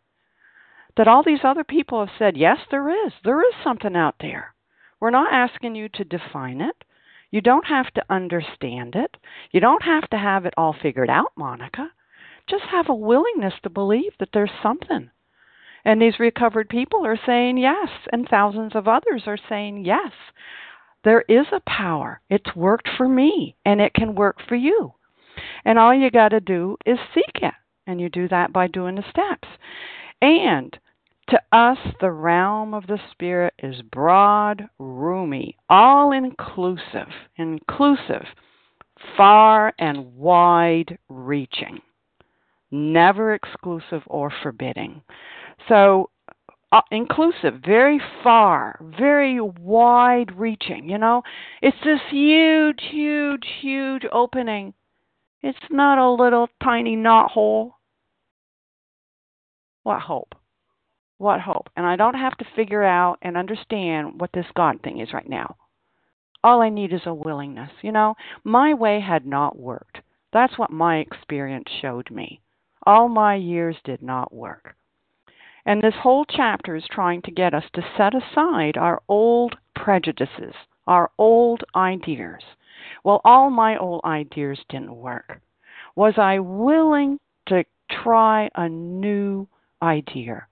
[0.98, 3.14] that all these other people have said, yes, there is.
[3.24, 4.54] There is something out there.
[5.00, 6.84] We're not asking you to define it.
[7.32, 9.16] You don't have to understand it.
[9.52, 11.92] You don't have to have it all figured out, Monica.
[12.50, 15.12] Just have a willingness to believe that there's something.
[15.86, 20.12] And these recovered people are saying yes, and thousands of others are saying yes.
[21.08, 22.20] There is a power.
[22.30, 24.94] It's worked for me, and it can work for you.
[25.64, 27.54] And all you got to do is seek it.
[27.86, 29.48] And you do that by doing the steps.
[30.22, 30.78] And
[31.30, 38.26] to us, the realm of the Spirit is broad, roomy, all inclusive, inclusive,
[39.16, 41.80] far and wide reaching,
[42.70, 45.02] never exclusive or forbidding.
[45.70, 46.10] So,
[46.72, 50.90] uh, inclusive, very far, very wide reaching.
[50.90, 51.24] You know,
[51.62, 54.74] it's this huge, huge, huge opening.
[55.42, 57.76] It's not a little tiny knot hole.
[59.84, 60.36] What hope?
[61.20, 61.70] What hope?
[61.76, 65.30] And I don't have to figure out and understand what this God thing is right
[65.30, 65.56] now.
[66.44, 67.72] All I need is a willingness.
[67.82, 70.00] You know, my way had not worked.
[70.34, 72.42] That's what my experience showed me.
[72.86, 74.77] All my years did not work.
[75.68, 80.54] And this whole chapter is trying to get us to set aside our old prejudices,
[80.88, 82.42] our old ideas.
[83.04, 85.42] Well, all my old ideas didn't work.
[85.94, 89.46] Was I willing to try a new
[89.82, 90.48] idea?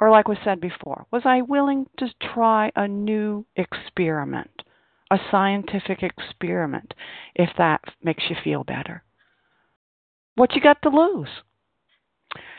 [0.00, 4.62] Or, like was said before, was I willing to try a new experiment,
[5.10, 6.94] a scientific experiment,
[7.34, 9.02] if that makes you feel better?
[10.36, 11.28] What you got to lose?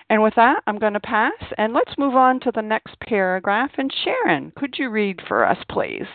[0.09, 3.71] And with that, I'm going to pass, and let's move on to the next paragraph.
[3.77, 6.05] And Sharon, could you read for us, please?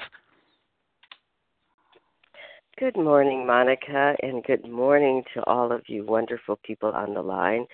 [2.79, 7.67] Good morning, Monica, and good morning to all of you wonderful people on the line.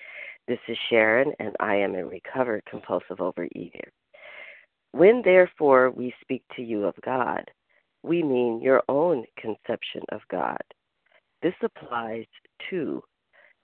[0.47, 3.89] This is Sharon, and I am a recovered compulsive overeater.
[4.93, 7.43] When therefore we speak to you of God,
[8.01, 10.61] we mean your own conception of God.
[11.43, 12.25] This applies
[12.69, 13.03] too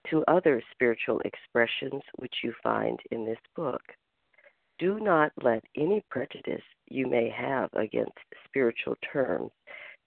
[0.10, 3.82] to other spiritual expressions which you find in this book.
[4.80, 9.52] Do not let any prejudice you may have against spiritual terms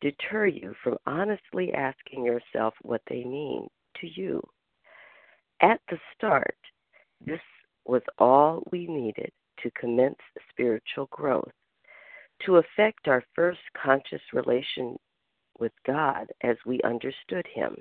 [0.01, 3.66] deter you from honestly asking yourself what they mean
[4.01, 4.42] to you.
[5.61, 6.57] At the start,
[7.24, 7.40] this
[7.86, 9.32] was all we needed
[9.62, 10.18] to commence
[10.51, 11.53] spiritual growth,
[12.44, 14.97] to effect our first conscious relation
[15.59, 17.76] with God as we understood Him.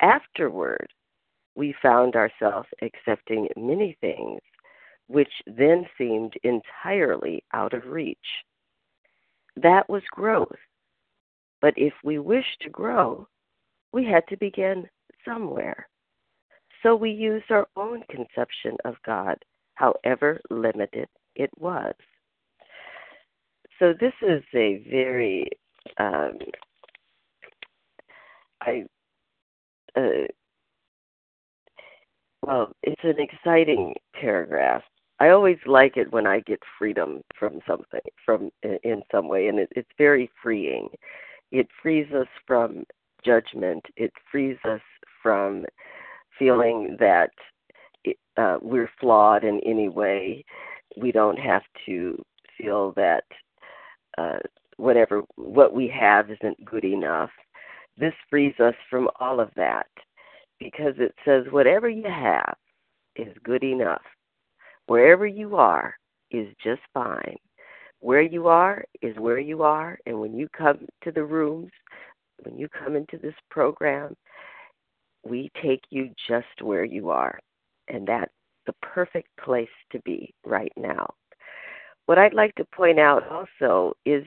[0.00, 0.88] Afterward,
[1.56, 4.40] we found ourselves accepting many things
[5.08, 8.18] which then seemed entirely out of reach.
[9.56, 10.58] That was growth.
[11.62, 13.26] But if we wished to grow,
[13.92, 14.86] we had to begin
[15.24, 15.88] somewhere.
[16.82, 19.36] So we used our own conception of God,
[19.74, 21.94] however limited it was.
[23.78, 25.48] So this is a very,
[25.98, 26.38] um,
[28.60, 28.84] I,
[29.96, 30.26] uh,
[32.46, 34.82] well, it's an exciting paragraph.
[35.18, 39.58] I always like it when I get freedom from something, from in some way, and
[39.58, 40.88] it, it's very freeing.
[41.50, 42.84] It frees us from
[43.24, 43.84] judgment.
[43.96, 44.80] It frees us
[45.22, 45.64] from
[46.38, 47.30] feeling that
[48.04, 50.44] it, uh, we're flawed in any way.
[50.96, 52.22] We don't have to
[52.56, 53.24] feel that
[54.18, 54.38] uh,
[54.76, 57.30] whatever what we have isn't good enough.
[57.98, 59.86] This frees us from all of that
[60.58, 62.54] because it says whatever you have
[63.16, 64.02] is good enough.
[64.86, 65.94] Wherever you are
[66.30, 67.36] is just fine.
[68.00, 71.70] Where you are is where you are, and when you come to the rooms,
[72.44, 74.14] when you come into this program,
[75.24, 77.38] we take you just where you are.
[77.88, 78.32] And that's
[78.66, 81.14] the perfect place to be right now.
[82.06, 84.24] what I'd like to point out also is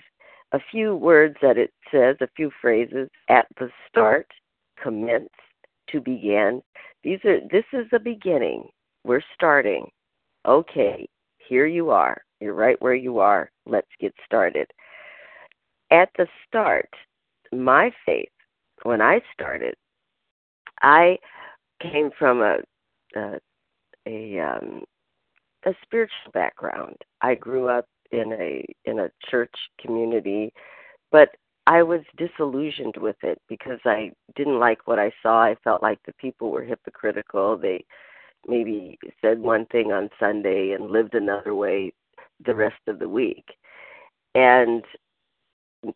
[0.52, 4.28] a few words that it says, a few phrases at the start,
[4.82, 5.30] commence,
[5.92, 6.62] to begin.
[7.04, 8.68] These are this is the beginning.
[9.04, 9.88] We're starting.
[10.46, 11.08] Okay,
[11.48, 12.22] here you are.
[12.40, 13.52] You're right where you are.
[13.66, 14.68] Let's get started.
[15.92, 16.90] At the start,
[17.52, 18.30] my faith,
[18.84, 19.76] when I started,
[20.82, 21.18] I
[21.82, 22.58] came from a
[23.16, 23.40] a
[24.06, 24.84] a, um,
[25.66, 26.96] a spiritual background.
[27.22, 30.54] I grew up in a in a church community,
[31.12, 31.30] but
[31.70, 35.44] I was disillusioned with it because I didn't like what I saw.
[35.44, 37.58] I felt like the people were hypocritical.
[37.58, 37.86] They
[38.48, 41.94] maybe said one thing on Sunday and lived another way
[42.44, 43.46] the rest of the week.
[44.34, 44.84] And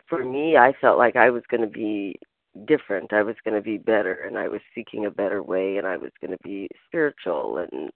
[0.07, 2.19] for me, I felt like I was going to be
[2.67, 3.11] different.
[3.11, 5.97] I was going to be better, and I was seeking a better way, and I
[5.97, 7.89] was going to be spiritual and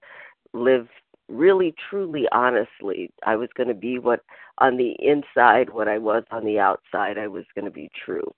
[0.52, 0.88] live
[1.28, 3.12] really, truly, honestly.
[3.26, 4.22] I was going to be what
[4.60, 8.34] on the inside, what I was on the outside, I was going to be true.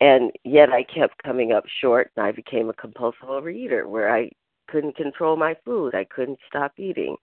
[0.00, 4.30] And yet I kept coming up short, and I became a compulsive overeater where I
[4.68, 5.94] couldn't control my food.
[5.94, 7.16] I couldn't stop eating.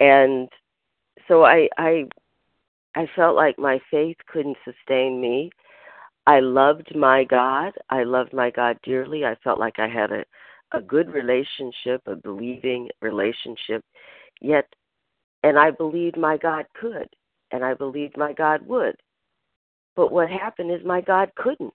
[0.00, 0.48] And
[1.28, 2.06] so I I
[2.94, 5.50] I felt like my faith couldn't sustain me.
[6.26, 7.72] I loved my God.
[7.90, 9.24] I loved my God dearly.
[9.24, 10.24] I felt like I had a
[10.74, 13.84] a good relationship, a believing relationship.
[14.40, 14.66] Yet
[15.42, 17.08] and I believed my God could
[17.50, 18.96] and I believed my God would.
[19.96, 21.74] But what happened is my God couldn't.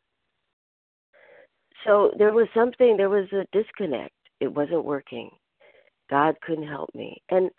[1.85, 4.13] So there was something, there was a disconnect.
[4.39, 5.29] It wasn't working.
[6.09, 7.21] God couldn't help me.
[7.29, 7.49] And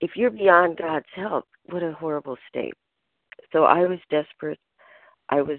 [0.00, 2.74] if you're beyond God's help, what a horrible state.
[3.52, 4.58] So I was desperate.
[5.28, 5.58] I was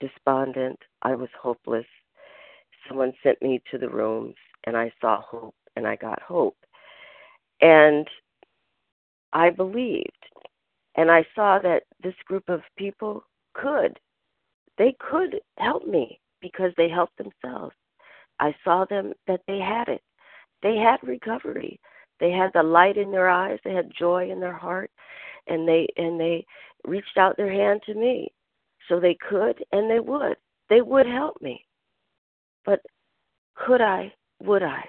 [0.00, 0.78] despondent.
[1.02, 1.86] I was hopeless.
[2.88, 6.56] Someone sent me to the rooms, and I saw hope, and I got hope.
[7.60, 8.06] And
[9.32, 10.10] I believed.
[10.94, 13.24] And I saw that this group of people
[13.54, 13.98] could.
[14.78, 17.74] They could help me because they helped themselves.
[18.40, 20.02] I saw them that they had it.
[20.62, 21.80] They had recovery.
[22.20, 24.90] They had the light in their eyes, they had joy in their heart,
[25.48, 26.46] and they and they
[26.86, 28.32] reached out their hand to me.
[28.88, 30.36] So they could and they would.
[30.68, 31.64] They would help me.
[32.64, 32.80] But
[33.54, 34.12] could I?
[34.42, 34.82] Would I?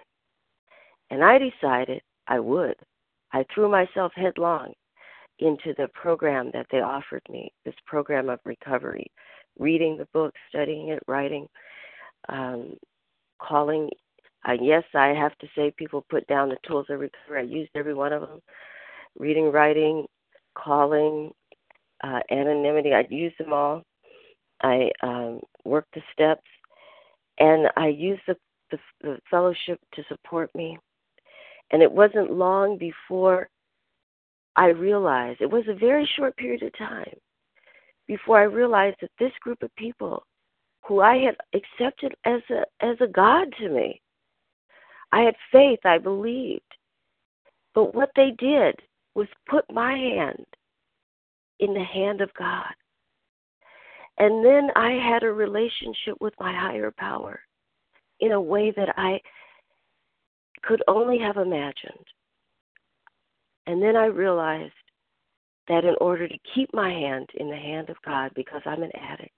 [1.10, 2.76] And I decided I would.
[3.32, 4.74] I threw myself headlong
[5.40, 9.08] into the program that they offered me, this program of recovery,
[9.60, 11.48] reading the book, studying it, writing,
[12.30, 12.76] um,
[13.40, 13.90] calling.
[14.48, 17.40] Uh, yes, I have to say, people put down the tools of recovery.
[17.40, 18.40] I used every one of them
[19.18, 20.06] reading, writing,
[20.56, 21.32] calling,
[22.04, 22.94] uh, anonymity.
[22.94, 23.84] I used them all.
[24.62, 26.44] I um, worked the steps,
[27.40, 28.36] and I used the,
[28.72, 30.78] the, the fellowship to support me.
[31.72, 33.50] And it wasn't long before
[34.56, 37.16] I realized, it was a very short period of time
[38.08, 40.24] before I realized that this group of people
[40.86, 44.02] who I had accepted as a as a God to me.
[45.12, 46.62] I had faith, I believed.
[47.74, 48.76] But what they did
[49.16, 50.46] was put my hand
[51.60, 52.74] in the hand of God.
[54.18, 57.40] And then I had a relationship with my higher power
[58.20, 59.20] in a way that I
[60.62, 62.06] could only have imagined.
[63.66, 64.74] And then I realized
[65.68, 68.92] that in order to keep my hand in the hand of God, because I'm an
[68.96, 69.32] addict,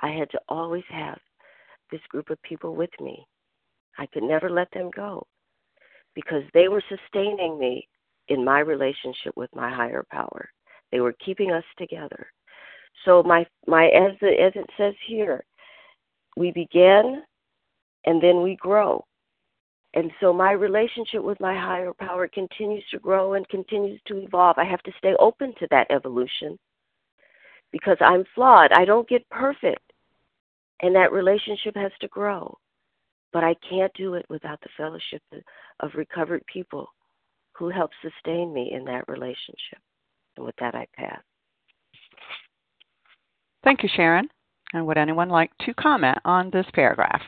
[0.00, 1.18] I had to always have
[1.90, 3.26] this group of people with me.
[3.98, 5.26] I could never let them go
[6.14, 7.88] because they were sustaining me
[8.28, 10.50] in my relationship with my higher power.
[10.90, 12.26] They were keeping us together.
[13.04, 15.44] So my my as the, as it says here,
[16.36, 17.22] we begin
[18.04, 19.04] and then we grow.
[19.94, 24.58] And so my relationship with my higher power continues to grow and continues to evolve.
[24.58, 26.58] I have to stay open to that evolution
[27.72, 28.72] because I'm flawed.
[28.72, 29.80] I don't get perfect.
[30.82, 32.58] And that relationship has to grow.
[33.32, 35.22] But I can't do it without the fellowship
[35.80, 36.88] of recovered people
[37.54, 39.78] who help sustain me in that relationship.
[40.36, 41.22] And with that, I pass.
[43.66, 44.28] Thank you, Sharon.
[44.72, 47.20] And would anyone like to comment on this paragraph?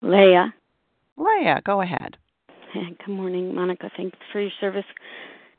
[0.00, 0.54] Leah.
[1.16, 2.16] Leah, go ahead.
[2.72, 3.90] Good morning, Monica.
[3.96, 4.84] Thanks for your service.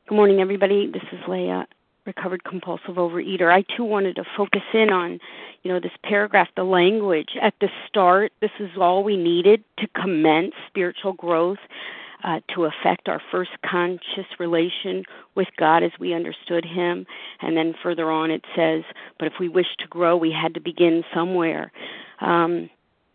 [0.08, 0.90] Good morning, everybody.
[0.90, 1.66] This is Leah,
[2.06, 3.52] recovered compulsive overeater.
[3.52, 5.20] I too wanted to focus in on,
[5.62, 8.32] you know, this paragraph, the language at the start.
[8.40, 11.58] This is all we needed to commence spiritual growth.
[12.22, 15.04] Uh, to affect our first conscious relation
[15.34, 17.06] with God as we understood Him.
[17.40, 18.82] And then further on it says,
[19.18, 21.72] but if we wish to grow, we had to begin somewhere.
[22.20, 22.68] Um,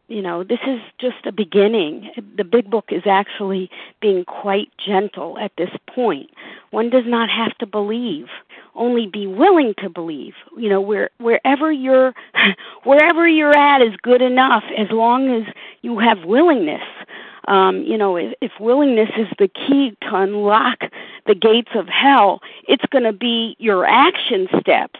[0.08, 2.12] you know, this is just a beginning.
[2.38, 6.30] The big book is actually being quite gentle at this point.
[6.70, 8.28] One does not have to believe,
[8.76, 10.34] only be willing to believe.
[10.58, 12.14] You know, where wherever you're
[12.84, 15.52] wherever you're at is good enough as long as
[15.82, 16.84] you have willingness.
[17.48, 20.80] Um, you know, if, if willingness is the key to unlock
[21.28, 25.00] the gates of hell, it's going to be your action steps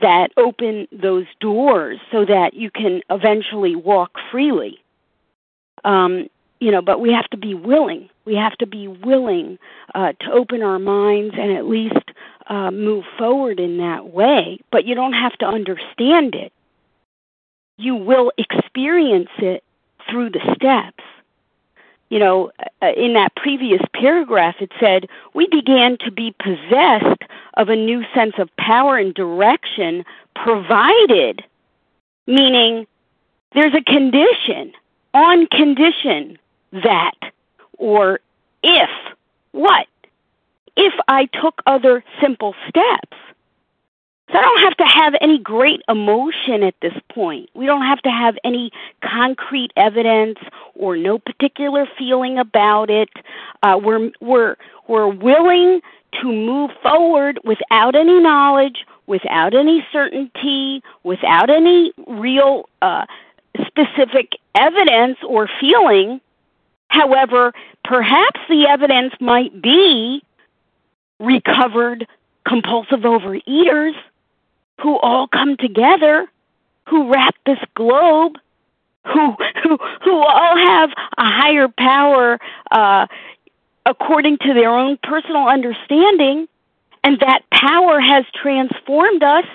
[0.00, 4.78] that open those doors so that you can eventually walk freely.
[5.84, 6.28] Um,
[6.60, 8.08] you know, but we have to be willing.
[8.24, 9.58] We have to be willing
[9.94, 12.10] uh, to open our minds and at least
[12.48, 14.58] uh, move forward in that way.
[14.70, 16.52] But you don't have to understand it.
[17.78, 19.62] You will experience it
[20.10, 21.04] through the steps
[22.08, 22.52] you know,
[22.82, 27.22] uh, in that previous paragraph, it said, We began to be possessed
[27.54, 30.04] of a new sense of power and direction,
[30.34, 31.42] provided,
[32.26, 32.86] meaning
[33.54, 34.72] there's a condition,
[35.14, 36.38] on condition
[36.72, 37.14] that,
[37.78, 38.20] or
[38.62, 38.90] if,
[39.52, 39.86] what?
[40.76, 43.16] If I took other simple steps.
[44.36, 47.48] So I don't have to have any great emotion at this point.
[47.54, 48.70] We don't have to have any
[49.02, 50.36] concrete evidence
[50.74, 53.08] or no particular feeling about it.
[53.62, 54.56] Uh, we're we're
[54.88, 55.80] we're willing
[56.20, 63.06] to move forward without any knowledge, without any certainty, without any real uh,
[63.66, 66.20] specific evidence or feeling.
[66.88, 70.22] However, perhaps the evidence might be
[71.20, 72.06] recovered
[72.44, 73.94] compulsive overeaters
[74.80, 76.26] who all come together,
[76.88, 78.38] who wrap this globe,
[79.06, 82.38] who who who all have a higher power
[82.70, 83.06] uh,
[83.84, 86.48] according to their own personal understanding,
[87.04, 89.46] and that power has transformed us,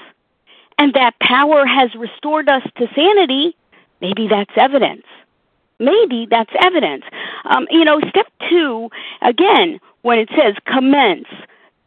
[0.78, 3.56] and that power has restored us to sanity.
[4.00, 5.06] Maybe that's evidence.
[5.80, 7.04] Maybe that's evidence.
[7.46, 8.90] Um, you know, step two,
[9.22, 11.28] again, when it says commence,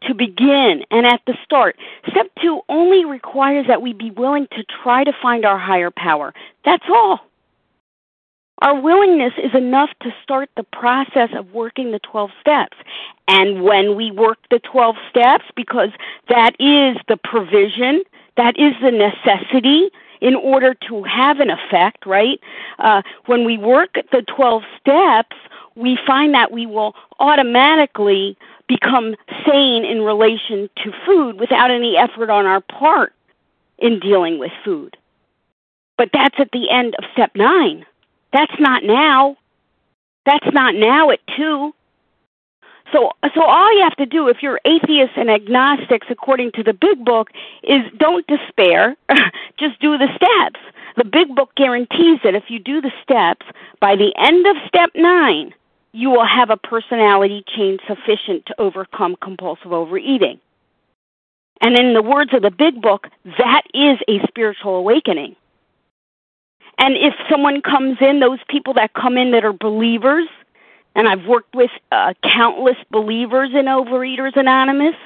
[0.07, 1.77] to begin and at the start.
[2.11, 6.35] Step two only requires that we be willing to try to find our higher power.
[6.65, 7.21] That's all.
[8.63, 12.77] Our willingness is enough to start the process of working the 12 steps.
[13.29, 15.91] And when we work the 12 steps, because
[16.29, 18.03] that is the provision,
[18.37, 19.91] that is the necessity
[20.21, 22.41] in order to have an effect, right?
[22.79, 25.37] Uh, when we work the 12 steps,
[25.75, 28.37] we find that we will automatically
[28.69, 29.15] become
[29.47, 33.13] sane in relation to food without any effort on our part
[33.79, 34.97] in dealing with food.
[35.97, 37.87] But that's at the end of step nine.
[38.33, 39.37] That's not now.
[40.27, 41.73] That's not now at two.
[42.93, 46.73] So, so all you have to do, if you're atheists and agnostics, according to the
[46.73, 47.31] Big Book,
[47.63, 48.97] is don't despair.
[49.59, 50.61] Just do the steps.
[50.97, 53.47] The Big Book guarantees that if you do the steps,
[53.81, 55.53] by the end of step nine,
[55.95, 60.41] you will have a personality change sufficient to overcome compulsive overeating.
[61.61, 63.07] And in the words of the big book,
[63.39, 65.37] that is a spiritual awakening.
[66.79, 70.27] And if someone comes in, those people that come in that are believers,
[70.97, 74.97] and I've worked with uh, countless believers in Overeaters Anonymous,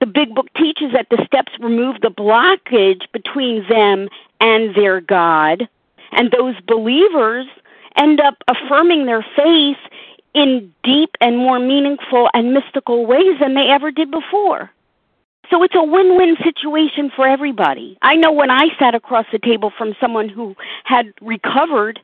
[0.00, 5.66] the big book teaches that the steps remove the blockage between them and their God.
[6.12, 7.46] And those believers
[7.98, 9.78] end up affirming their faith
[10.34, 14.70] in deep and more meaningful and mystical ways than they ever did before.
[15.50, 17.96] So it's a win win situation for everybody.
[18.02, 22.00] I know when I sat across the table from someone who had recovered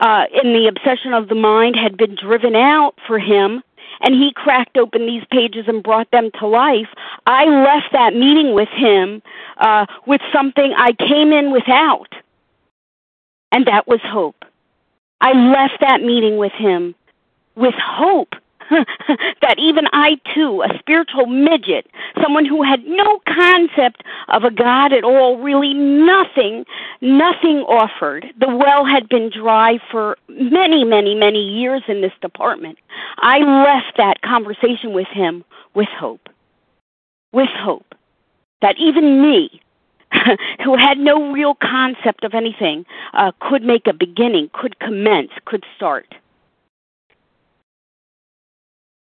[0.00, 3.62] uh, in the obsession of the mind, had been driven out for him,
[4.00, 6.88] and he cracked open these pages and brought them to life.
[7.26, 9.22] I left that meeting with him
[9.56, 12.14] uh, with something I came in without,
[13.50, 14.44] and that was hope.
[15.20, 16.94] I left that meeting with him
[17.56, 18.34] with hope
[18.70, 21.86] that even I too, a spiritual midget,
[22.22, 26.64] someone who had no concept of a God at all, really nothing,
[27.00, 28.26] nothing offered.
[28.38, 32.78] The well had been dry for many, many, many years in this department.
[33.18, 35.44] I left that conversation with him
[35.74, 36.28] with hope.
[37.32, 37.94] With hope
[38.60, 39.60] that even me,
[40.64, 42.84] who had no real concept of anything,
[43.14, 46.14] uh, could make a beginning, could commence, could start.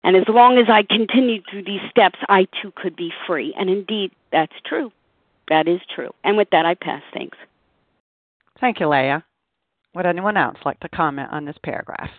[0.04, 3.52] And as long as I continued through these steps, I too could be free.
[3.58, 4.92] And indeed, that's true.
[5.48, 6.14] That is true.
[6.22, 7.02] And with that, I pass.
[7.12, 7.36] Thanks.
[8.60, 9.24] Thank you, Leah.
[9.94, 12.10] Would anyone else like to comment on this paragraph?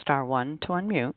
[0.00, 1.14] Star 1 to unmute.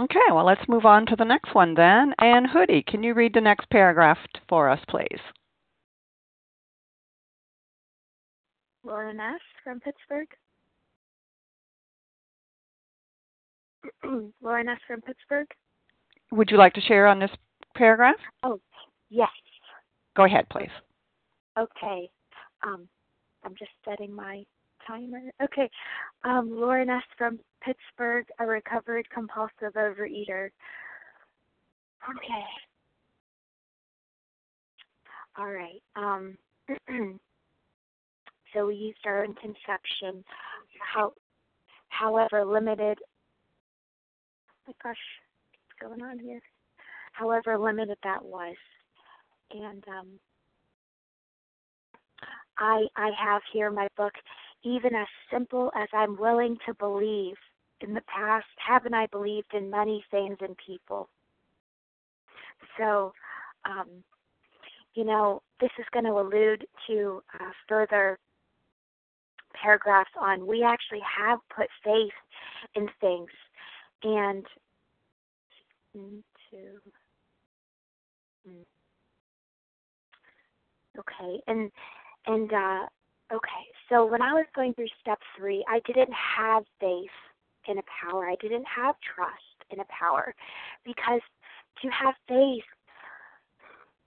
[0.00, 2.14] Okay, well, let's move on to the next one then.
[2.18, 4.16] And Hoodie, can you read the next paragraph
[4.48, 5.20] for us, please?
[8.82, 10.28] Laura Nash from Pittsburgh.
[14.42, 15.48] Laura Nash from Pittsburgh.
[16.32, 17.30] Would you like to share on this
[17.76, 18.16] paragraph?
[18.42, 18.58] Oh,
[19.10, 19.28] yes.
[20.16, 20.70] Go ahead, please.
[21.58, 22.08] Okay.
[22.62, 22.88] Um,
[23.44, 24.44] I'm just setting my
[24.90, 25.30] timer.
[25.42, 25.70] Okay.
[26.24, 30.50] Um, Laura Ness from Pittsburgh, a recovered compulsive overeater.
[32.08, 32.44] Okay.
[35.38, 35.82] All right.
[35.96, 36.36] Um,
[38.52, 40.24] so we used our own conception.
[40.94, 41.12] How,
[41.88, 42.98] however limited.
[44.50, 44.96] Oh my gosh,
[45.52, 46.40] what's going on here?
[47.12, 48.56] However limited that was,
[49.50, 50.06] and um,
[52.56, 54.12] I I have here my book
[54.62, 57.36] even as simple as I'm willing to believe.
[57.80, 61.08] In the past, haven't I believed in many things and people?
[62.76, 63.14] So,
[63.64, 63.88] um,
[64.94, 68.18] you know, this is going to allude to uh, further
[69.54, 72.12] paragraphs on we actually have put faith
[72.74, 73.30] in things
[74.02, 74.46] and
[75.94, 76.80] into
[78.48, 78.64] mm.
[80.98, 81.70] okay and
[82.26, 82.86] and uh
[83.32, 87.10] Okay, so when I was going through step three, I didn't have faith
[87.68, 88.28] in a power.
[88.28, 90.34] I didn't have trust in a power
[90.84, 91.20] because
[91.80, 92.64] to have faith,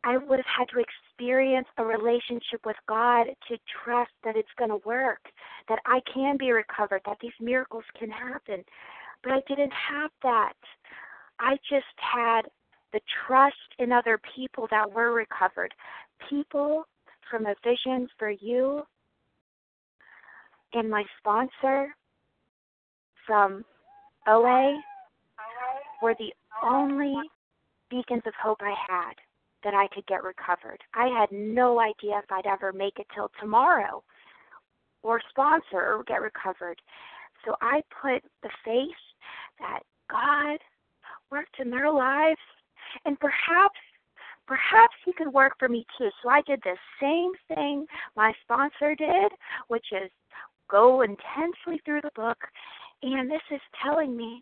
[0.04, 4.72] I would have had to experience a relationship with God to trust that it's going
[4.72, 5.22] to work,
[5.70, 8.66] that I can be recovered, that these miracles can happen.
[9.24, 10.54] But I didn't have that.
[11.40, 12.42] I just had
[12.92, 15.74] the trust in other people that were recovered.
[16.30, 16.84] People
[17.32, 18.84] from a vision for you
[20.74, 21.96] and my sponsor
[23.26, 23.64] from
[24.28, 24.80] OA
[26.02, 27.16] were the only
[27.90, 29.14] beacons of hope I had
[29.64, 30.80] that I could get recovered.
[30.94, 34.04] I had no idea if I'd ever make it till tomorrow
[35.04, 36.82] or sponsor or get recovered.
[37.46, 38.90] So I put the faith
[39.60, 40.58] that God
[41.32, 42.40] worked in their lives
[43.06, 43.80] and perhaps
[44.46, 46.10] perhaps he could work for me too.
[46.22, 49.32] So I did the same thing my sponsor did,
[49.70, 50.10] which is
[50.74, 52.38] go intensely through the book,
[53.04, 54.42] and this is telling me,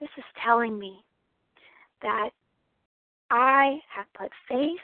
[0.00, 1.04] this is telling me
[2.00, 2.30] that
[3.30, 4.78] I have put faith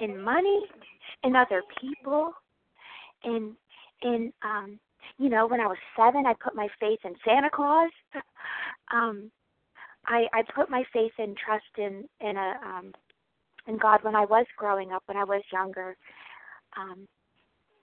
[0.00, 0.62] in money,
[1.22, 2.32] in other people,
[3.22, 3.54] in
[4.02, 4.80] in um
[5.18, 7.90] you know when I was seven I put my faith in Santa Claus.
[8.92, 9.30] um
[10.06, 12.92] I I put my faith and trust in in a um
[13.68, 15.96] in God when I was growing up when I was younger.
[16.76, 17.06] Um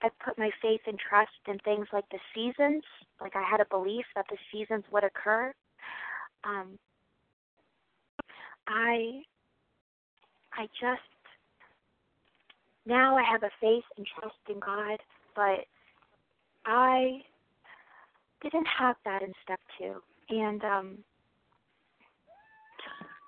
[0.01, 2.83] I put my faith and trust in things like the seasons.
[3.19, 5.53] Like I had a belief that the seasons would occur.
[6.43, 6.79] Um,
[8.67, 9.21] I
[10.53, 11.01] I just
[12.85, 14.99] now I have a faith and trust in God,
[15.35, 15.65] but
[16.65, 17.21] I
[18.41, 20.01] didn't have that in step two.
[20.29, 20.97] And um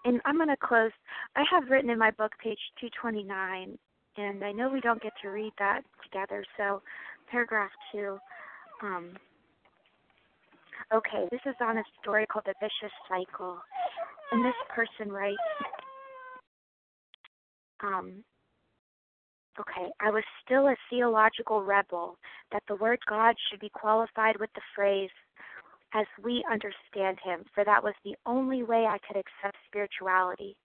[0.05, 0.91] and I'm going to close.
[1.35, 3.77] I have written in my book, page 229,
[4.17, 6.43] and I know we don't get to read that together.
[6.57, 6.81] So,
[7.29, 8.17] paragraph two.
[8.81, 9.11] Um,
[10.93, 13.57] okay, this is on a story called The Vicious Cycle,
[14.31, 15.37] and this person writes.
[17.83, 18.23] Um,
[19.59, 22.17] okay, I was still a theological rebel
[22.51, 25.09] that the word God should be qualified with the phrase
[25.93, 30.55] as we understand him, for that was the only way I could accept spirituality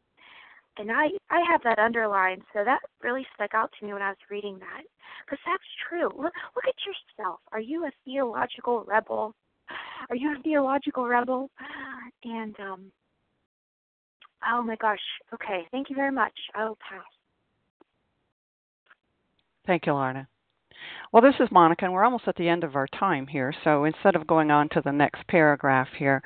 [0.79, 4.11] and I I have that underlined, so that really stuck out to me when I
[4.11, 4.83] was reading that,
[5.25, 6.09] because that's true.
[6.09, 7.41] Look, look at yourself.
[7.53, 9.35] Are you a theological rebel?
[10.09, 11.51] Are you a theological rebel?
[12.25, 12.93] And um,
[14.51, 14.99] oh my gosh.
[15.35, 16.33] Okay, thank you very much.
[16.55, 17.05] I'll pass.
[19.67, 20.27] Thank you, Lorna.
[21.13, 23.53] Well, this is Monica, and we're almost at the end of our time here.
[23.65, 26.23] So instead of going on to the next paragraph here,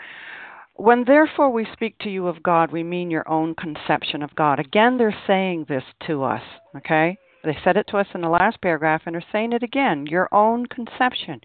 [0.83, 4.59] when therefore we speak to you of God, we mean your own conception of God.
[4.59, 6.43] Again, they're saying this to us,
[6.77, 7.17] okay?
[7.45, 10.29] They said it to us in the last paragraph and are saying it again your
[10.35, 11.41] own conception.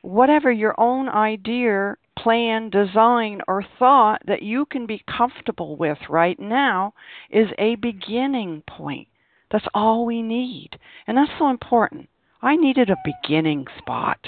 [0.00, 6.40] Whatever your own idea, plan, design, or thought that you can be comfortable with right
[6.40, 6.94] now
[7.28, 9.06] is a beginning point.
[9.50, 10.70] That's all we need.
[11.06, 12.08] And that's so important.
[12.42, 14.18] I needed a beginning spot,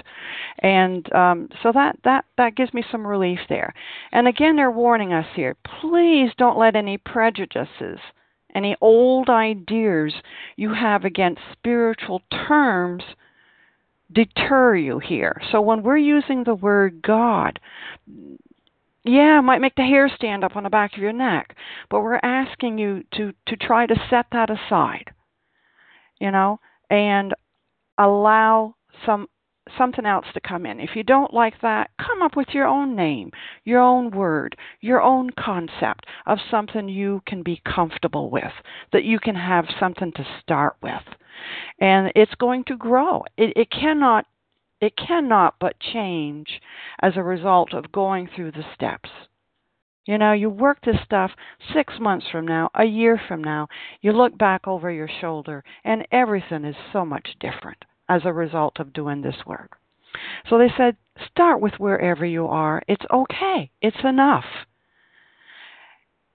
[0.61, 3.75] and um, so that that that gives me some relief there.
[4.13, 7.99] And again, they're warning us here: please don't let any prejudices,
[8.55, 10.15] any old ideas
[10.57, 13.03] you have against spiritual terms
[14.13, 15.41] deter you here.
[15.51, 17.59] So when we're using the word God,
[19.05, 21.55] Yeah, it might make the hair stand up on the back of your neck,
[21.91, 25.11] but we're asking you to to try to set that aside.
[26.21, 26.61] You know,
[26.91, 27.35] and
[27.99, 28.75] allow
[29.05, 29.29] some
[29.79, 30.79] something else to come in.
[30.79, 33.31] If you don't like that, come up with your own name,
[33.65, 38.53] your own word, your own concept of something you can be comfortable with,
[38.93, 41.03] that you can have something to start with.
[41.81, 43.25] And it's going to grow.
[43.37, 44.27] It, it cannot
[44.81, 46.61] it cannot but change
[47.01, 49.09] as a result of going through the steps.
[50.07, 51.31] You know, you work this stuff
[51.73, 53.69] six months from now, a year from now,
[54.03, 58.79] you look back over your shoulder, and everything is so much different as a result
[58.79, 59.79] of doing this work.
[60.49, 60.97] So they said,
[61.31, 62.83] start with wherever you are.
[62.87, 64.45] It's okay, it's enough.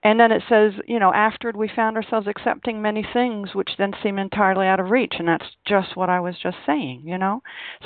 [0.01, 3.91] And then it says, you know, after we found ourselves accepting many things which then
[4.01, 5.15] seem entirely out of reach.
[5.19, 7.41] And that's just what I was just saying, you know.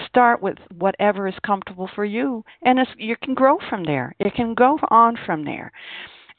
[0.07, 4.15] Start with whatever is comfortable for you, and you can grow from there.
[4.19, 5.71] It can go on from there.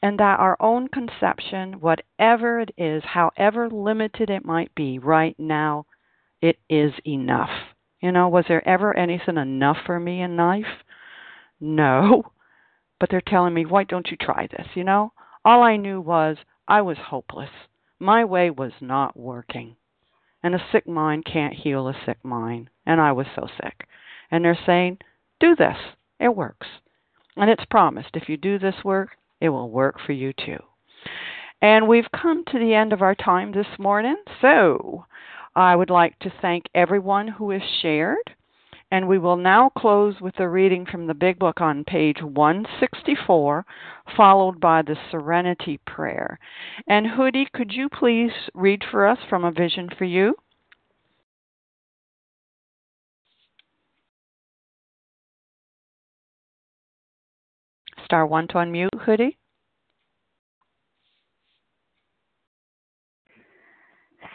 [0.01, 5.87] And that our own conception, whatever it is, however limited it might be right now,
[6.41, 7.49] it is enough.
[8.01, 10.83] You know, was there ever anything enough for me in life?
[11.59, 12.23] No.
[12.99, 14.67] But they're telling me, why don't you try this?
[14.75, 15.11] You know,
[15.45, 16.37] all I knew was
[16.67, 17.51] I was hopeless.
[17.99, 19.75] My way was not working.
[20.43, 22.69] And a sick mind can't heal a sick mind.
[22.85, 23.87] And I was so sick.
[24.31, 24.97] And they're saying,
[25.39, 25.77] do this.
[26.19, 26.67] It works.
[27.37, 30.59] And it's promised if you do this work, it will work for you too.
[31.61, 34.17] And we've come to the end of our time this morning.
[34.41, 35.05] So
[35.55, 38.35] I would like to thank everyone who has shared.
[38.91, 43.65] And we will now close with a reading from the Big Book on page 164,
[44.15, 46.39] followed by the Serenity Prayer.
[46.87, 50.35] And Hoodie, could you please read for us from A Vision for You?
[58.05, 59.35] Star one to unmute, Hoodie.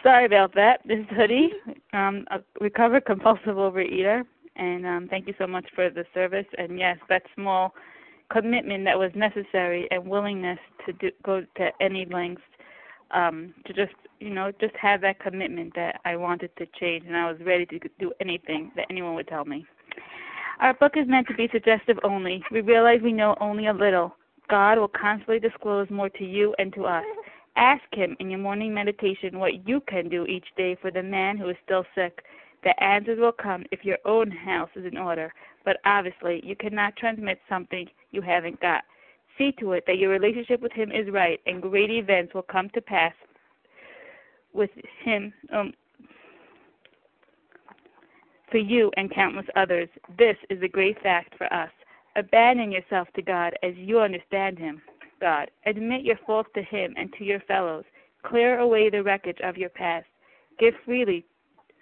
[0.03, 0.81] Sorry about that.
[0.85, 1.51] This is Hoodie,
[1.93, 4.23] um, a recovered compulsive overeater,
[4.61, 6.45] and um, thank you so much for the service.
[6.57, 7.73] And yes, that small
[8.31, 12.43] commitment that was necessary and willingness to do, go to any lengths
[13.09, 17.17] um, to just you know just have that commitment that I wanted to change, and
[17.17, 19.65] I was ready to do anything that anyone would tell me.
[20.59, 22.43] Our book is meant to be suggestive only.
[22.51, 24.15] We realize we know only a little.
[24.47, 27.05] God will constantly disclose more to you and to us.
[27.55, 31.37] Ask Him in your morning meditation what you can do each day for the man
[31.37, 32.23] who is still sick.
[32.63, 35.33] The answers will come if your own house is in order,
[35.65, 38.83] but obviously you cannot transmit something you haven't got.
[39.37, 42.69] See to it that your relationship with Him is right, and great events will come
[42.73, 43.13] to pass
[44.53, 44.69] with
[45.03, 45.73] Him um,
[48.51, 49.89] for you and countless others.
[50.17, 51.71] This is a great fact for us.
[52.15, 54.81] Abandon yourself to God as you understand Him.
[55.21, 55.49] God.
[55.65, 57.85] Admit your faults to Him and to your fellows.
[58.23, 60.07] Clear away the wreckage of your past.
[60.59, 61.25] Give freely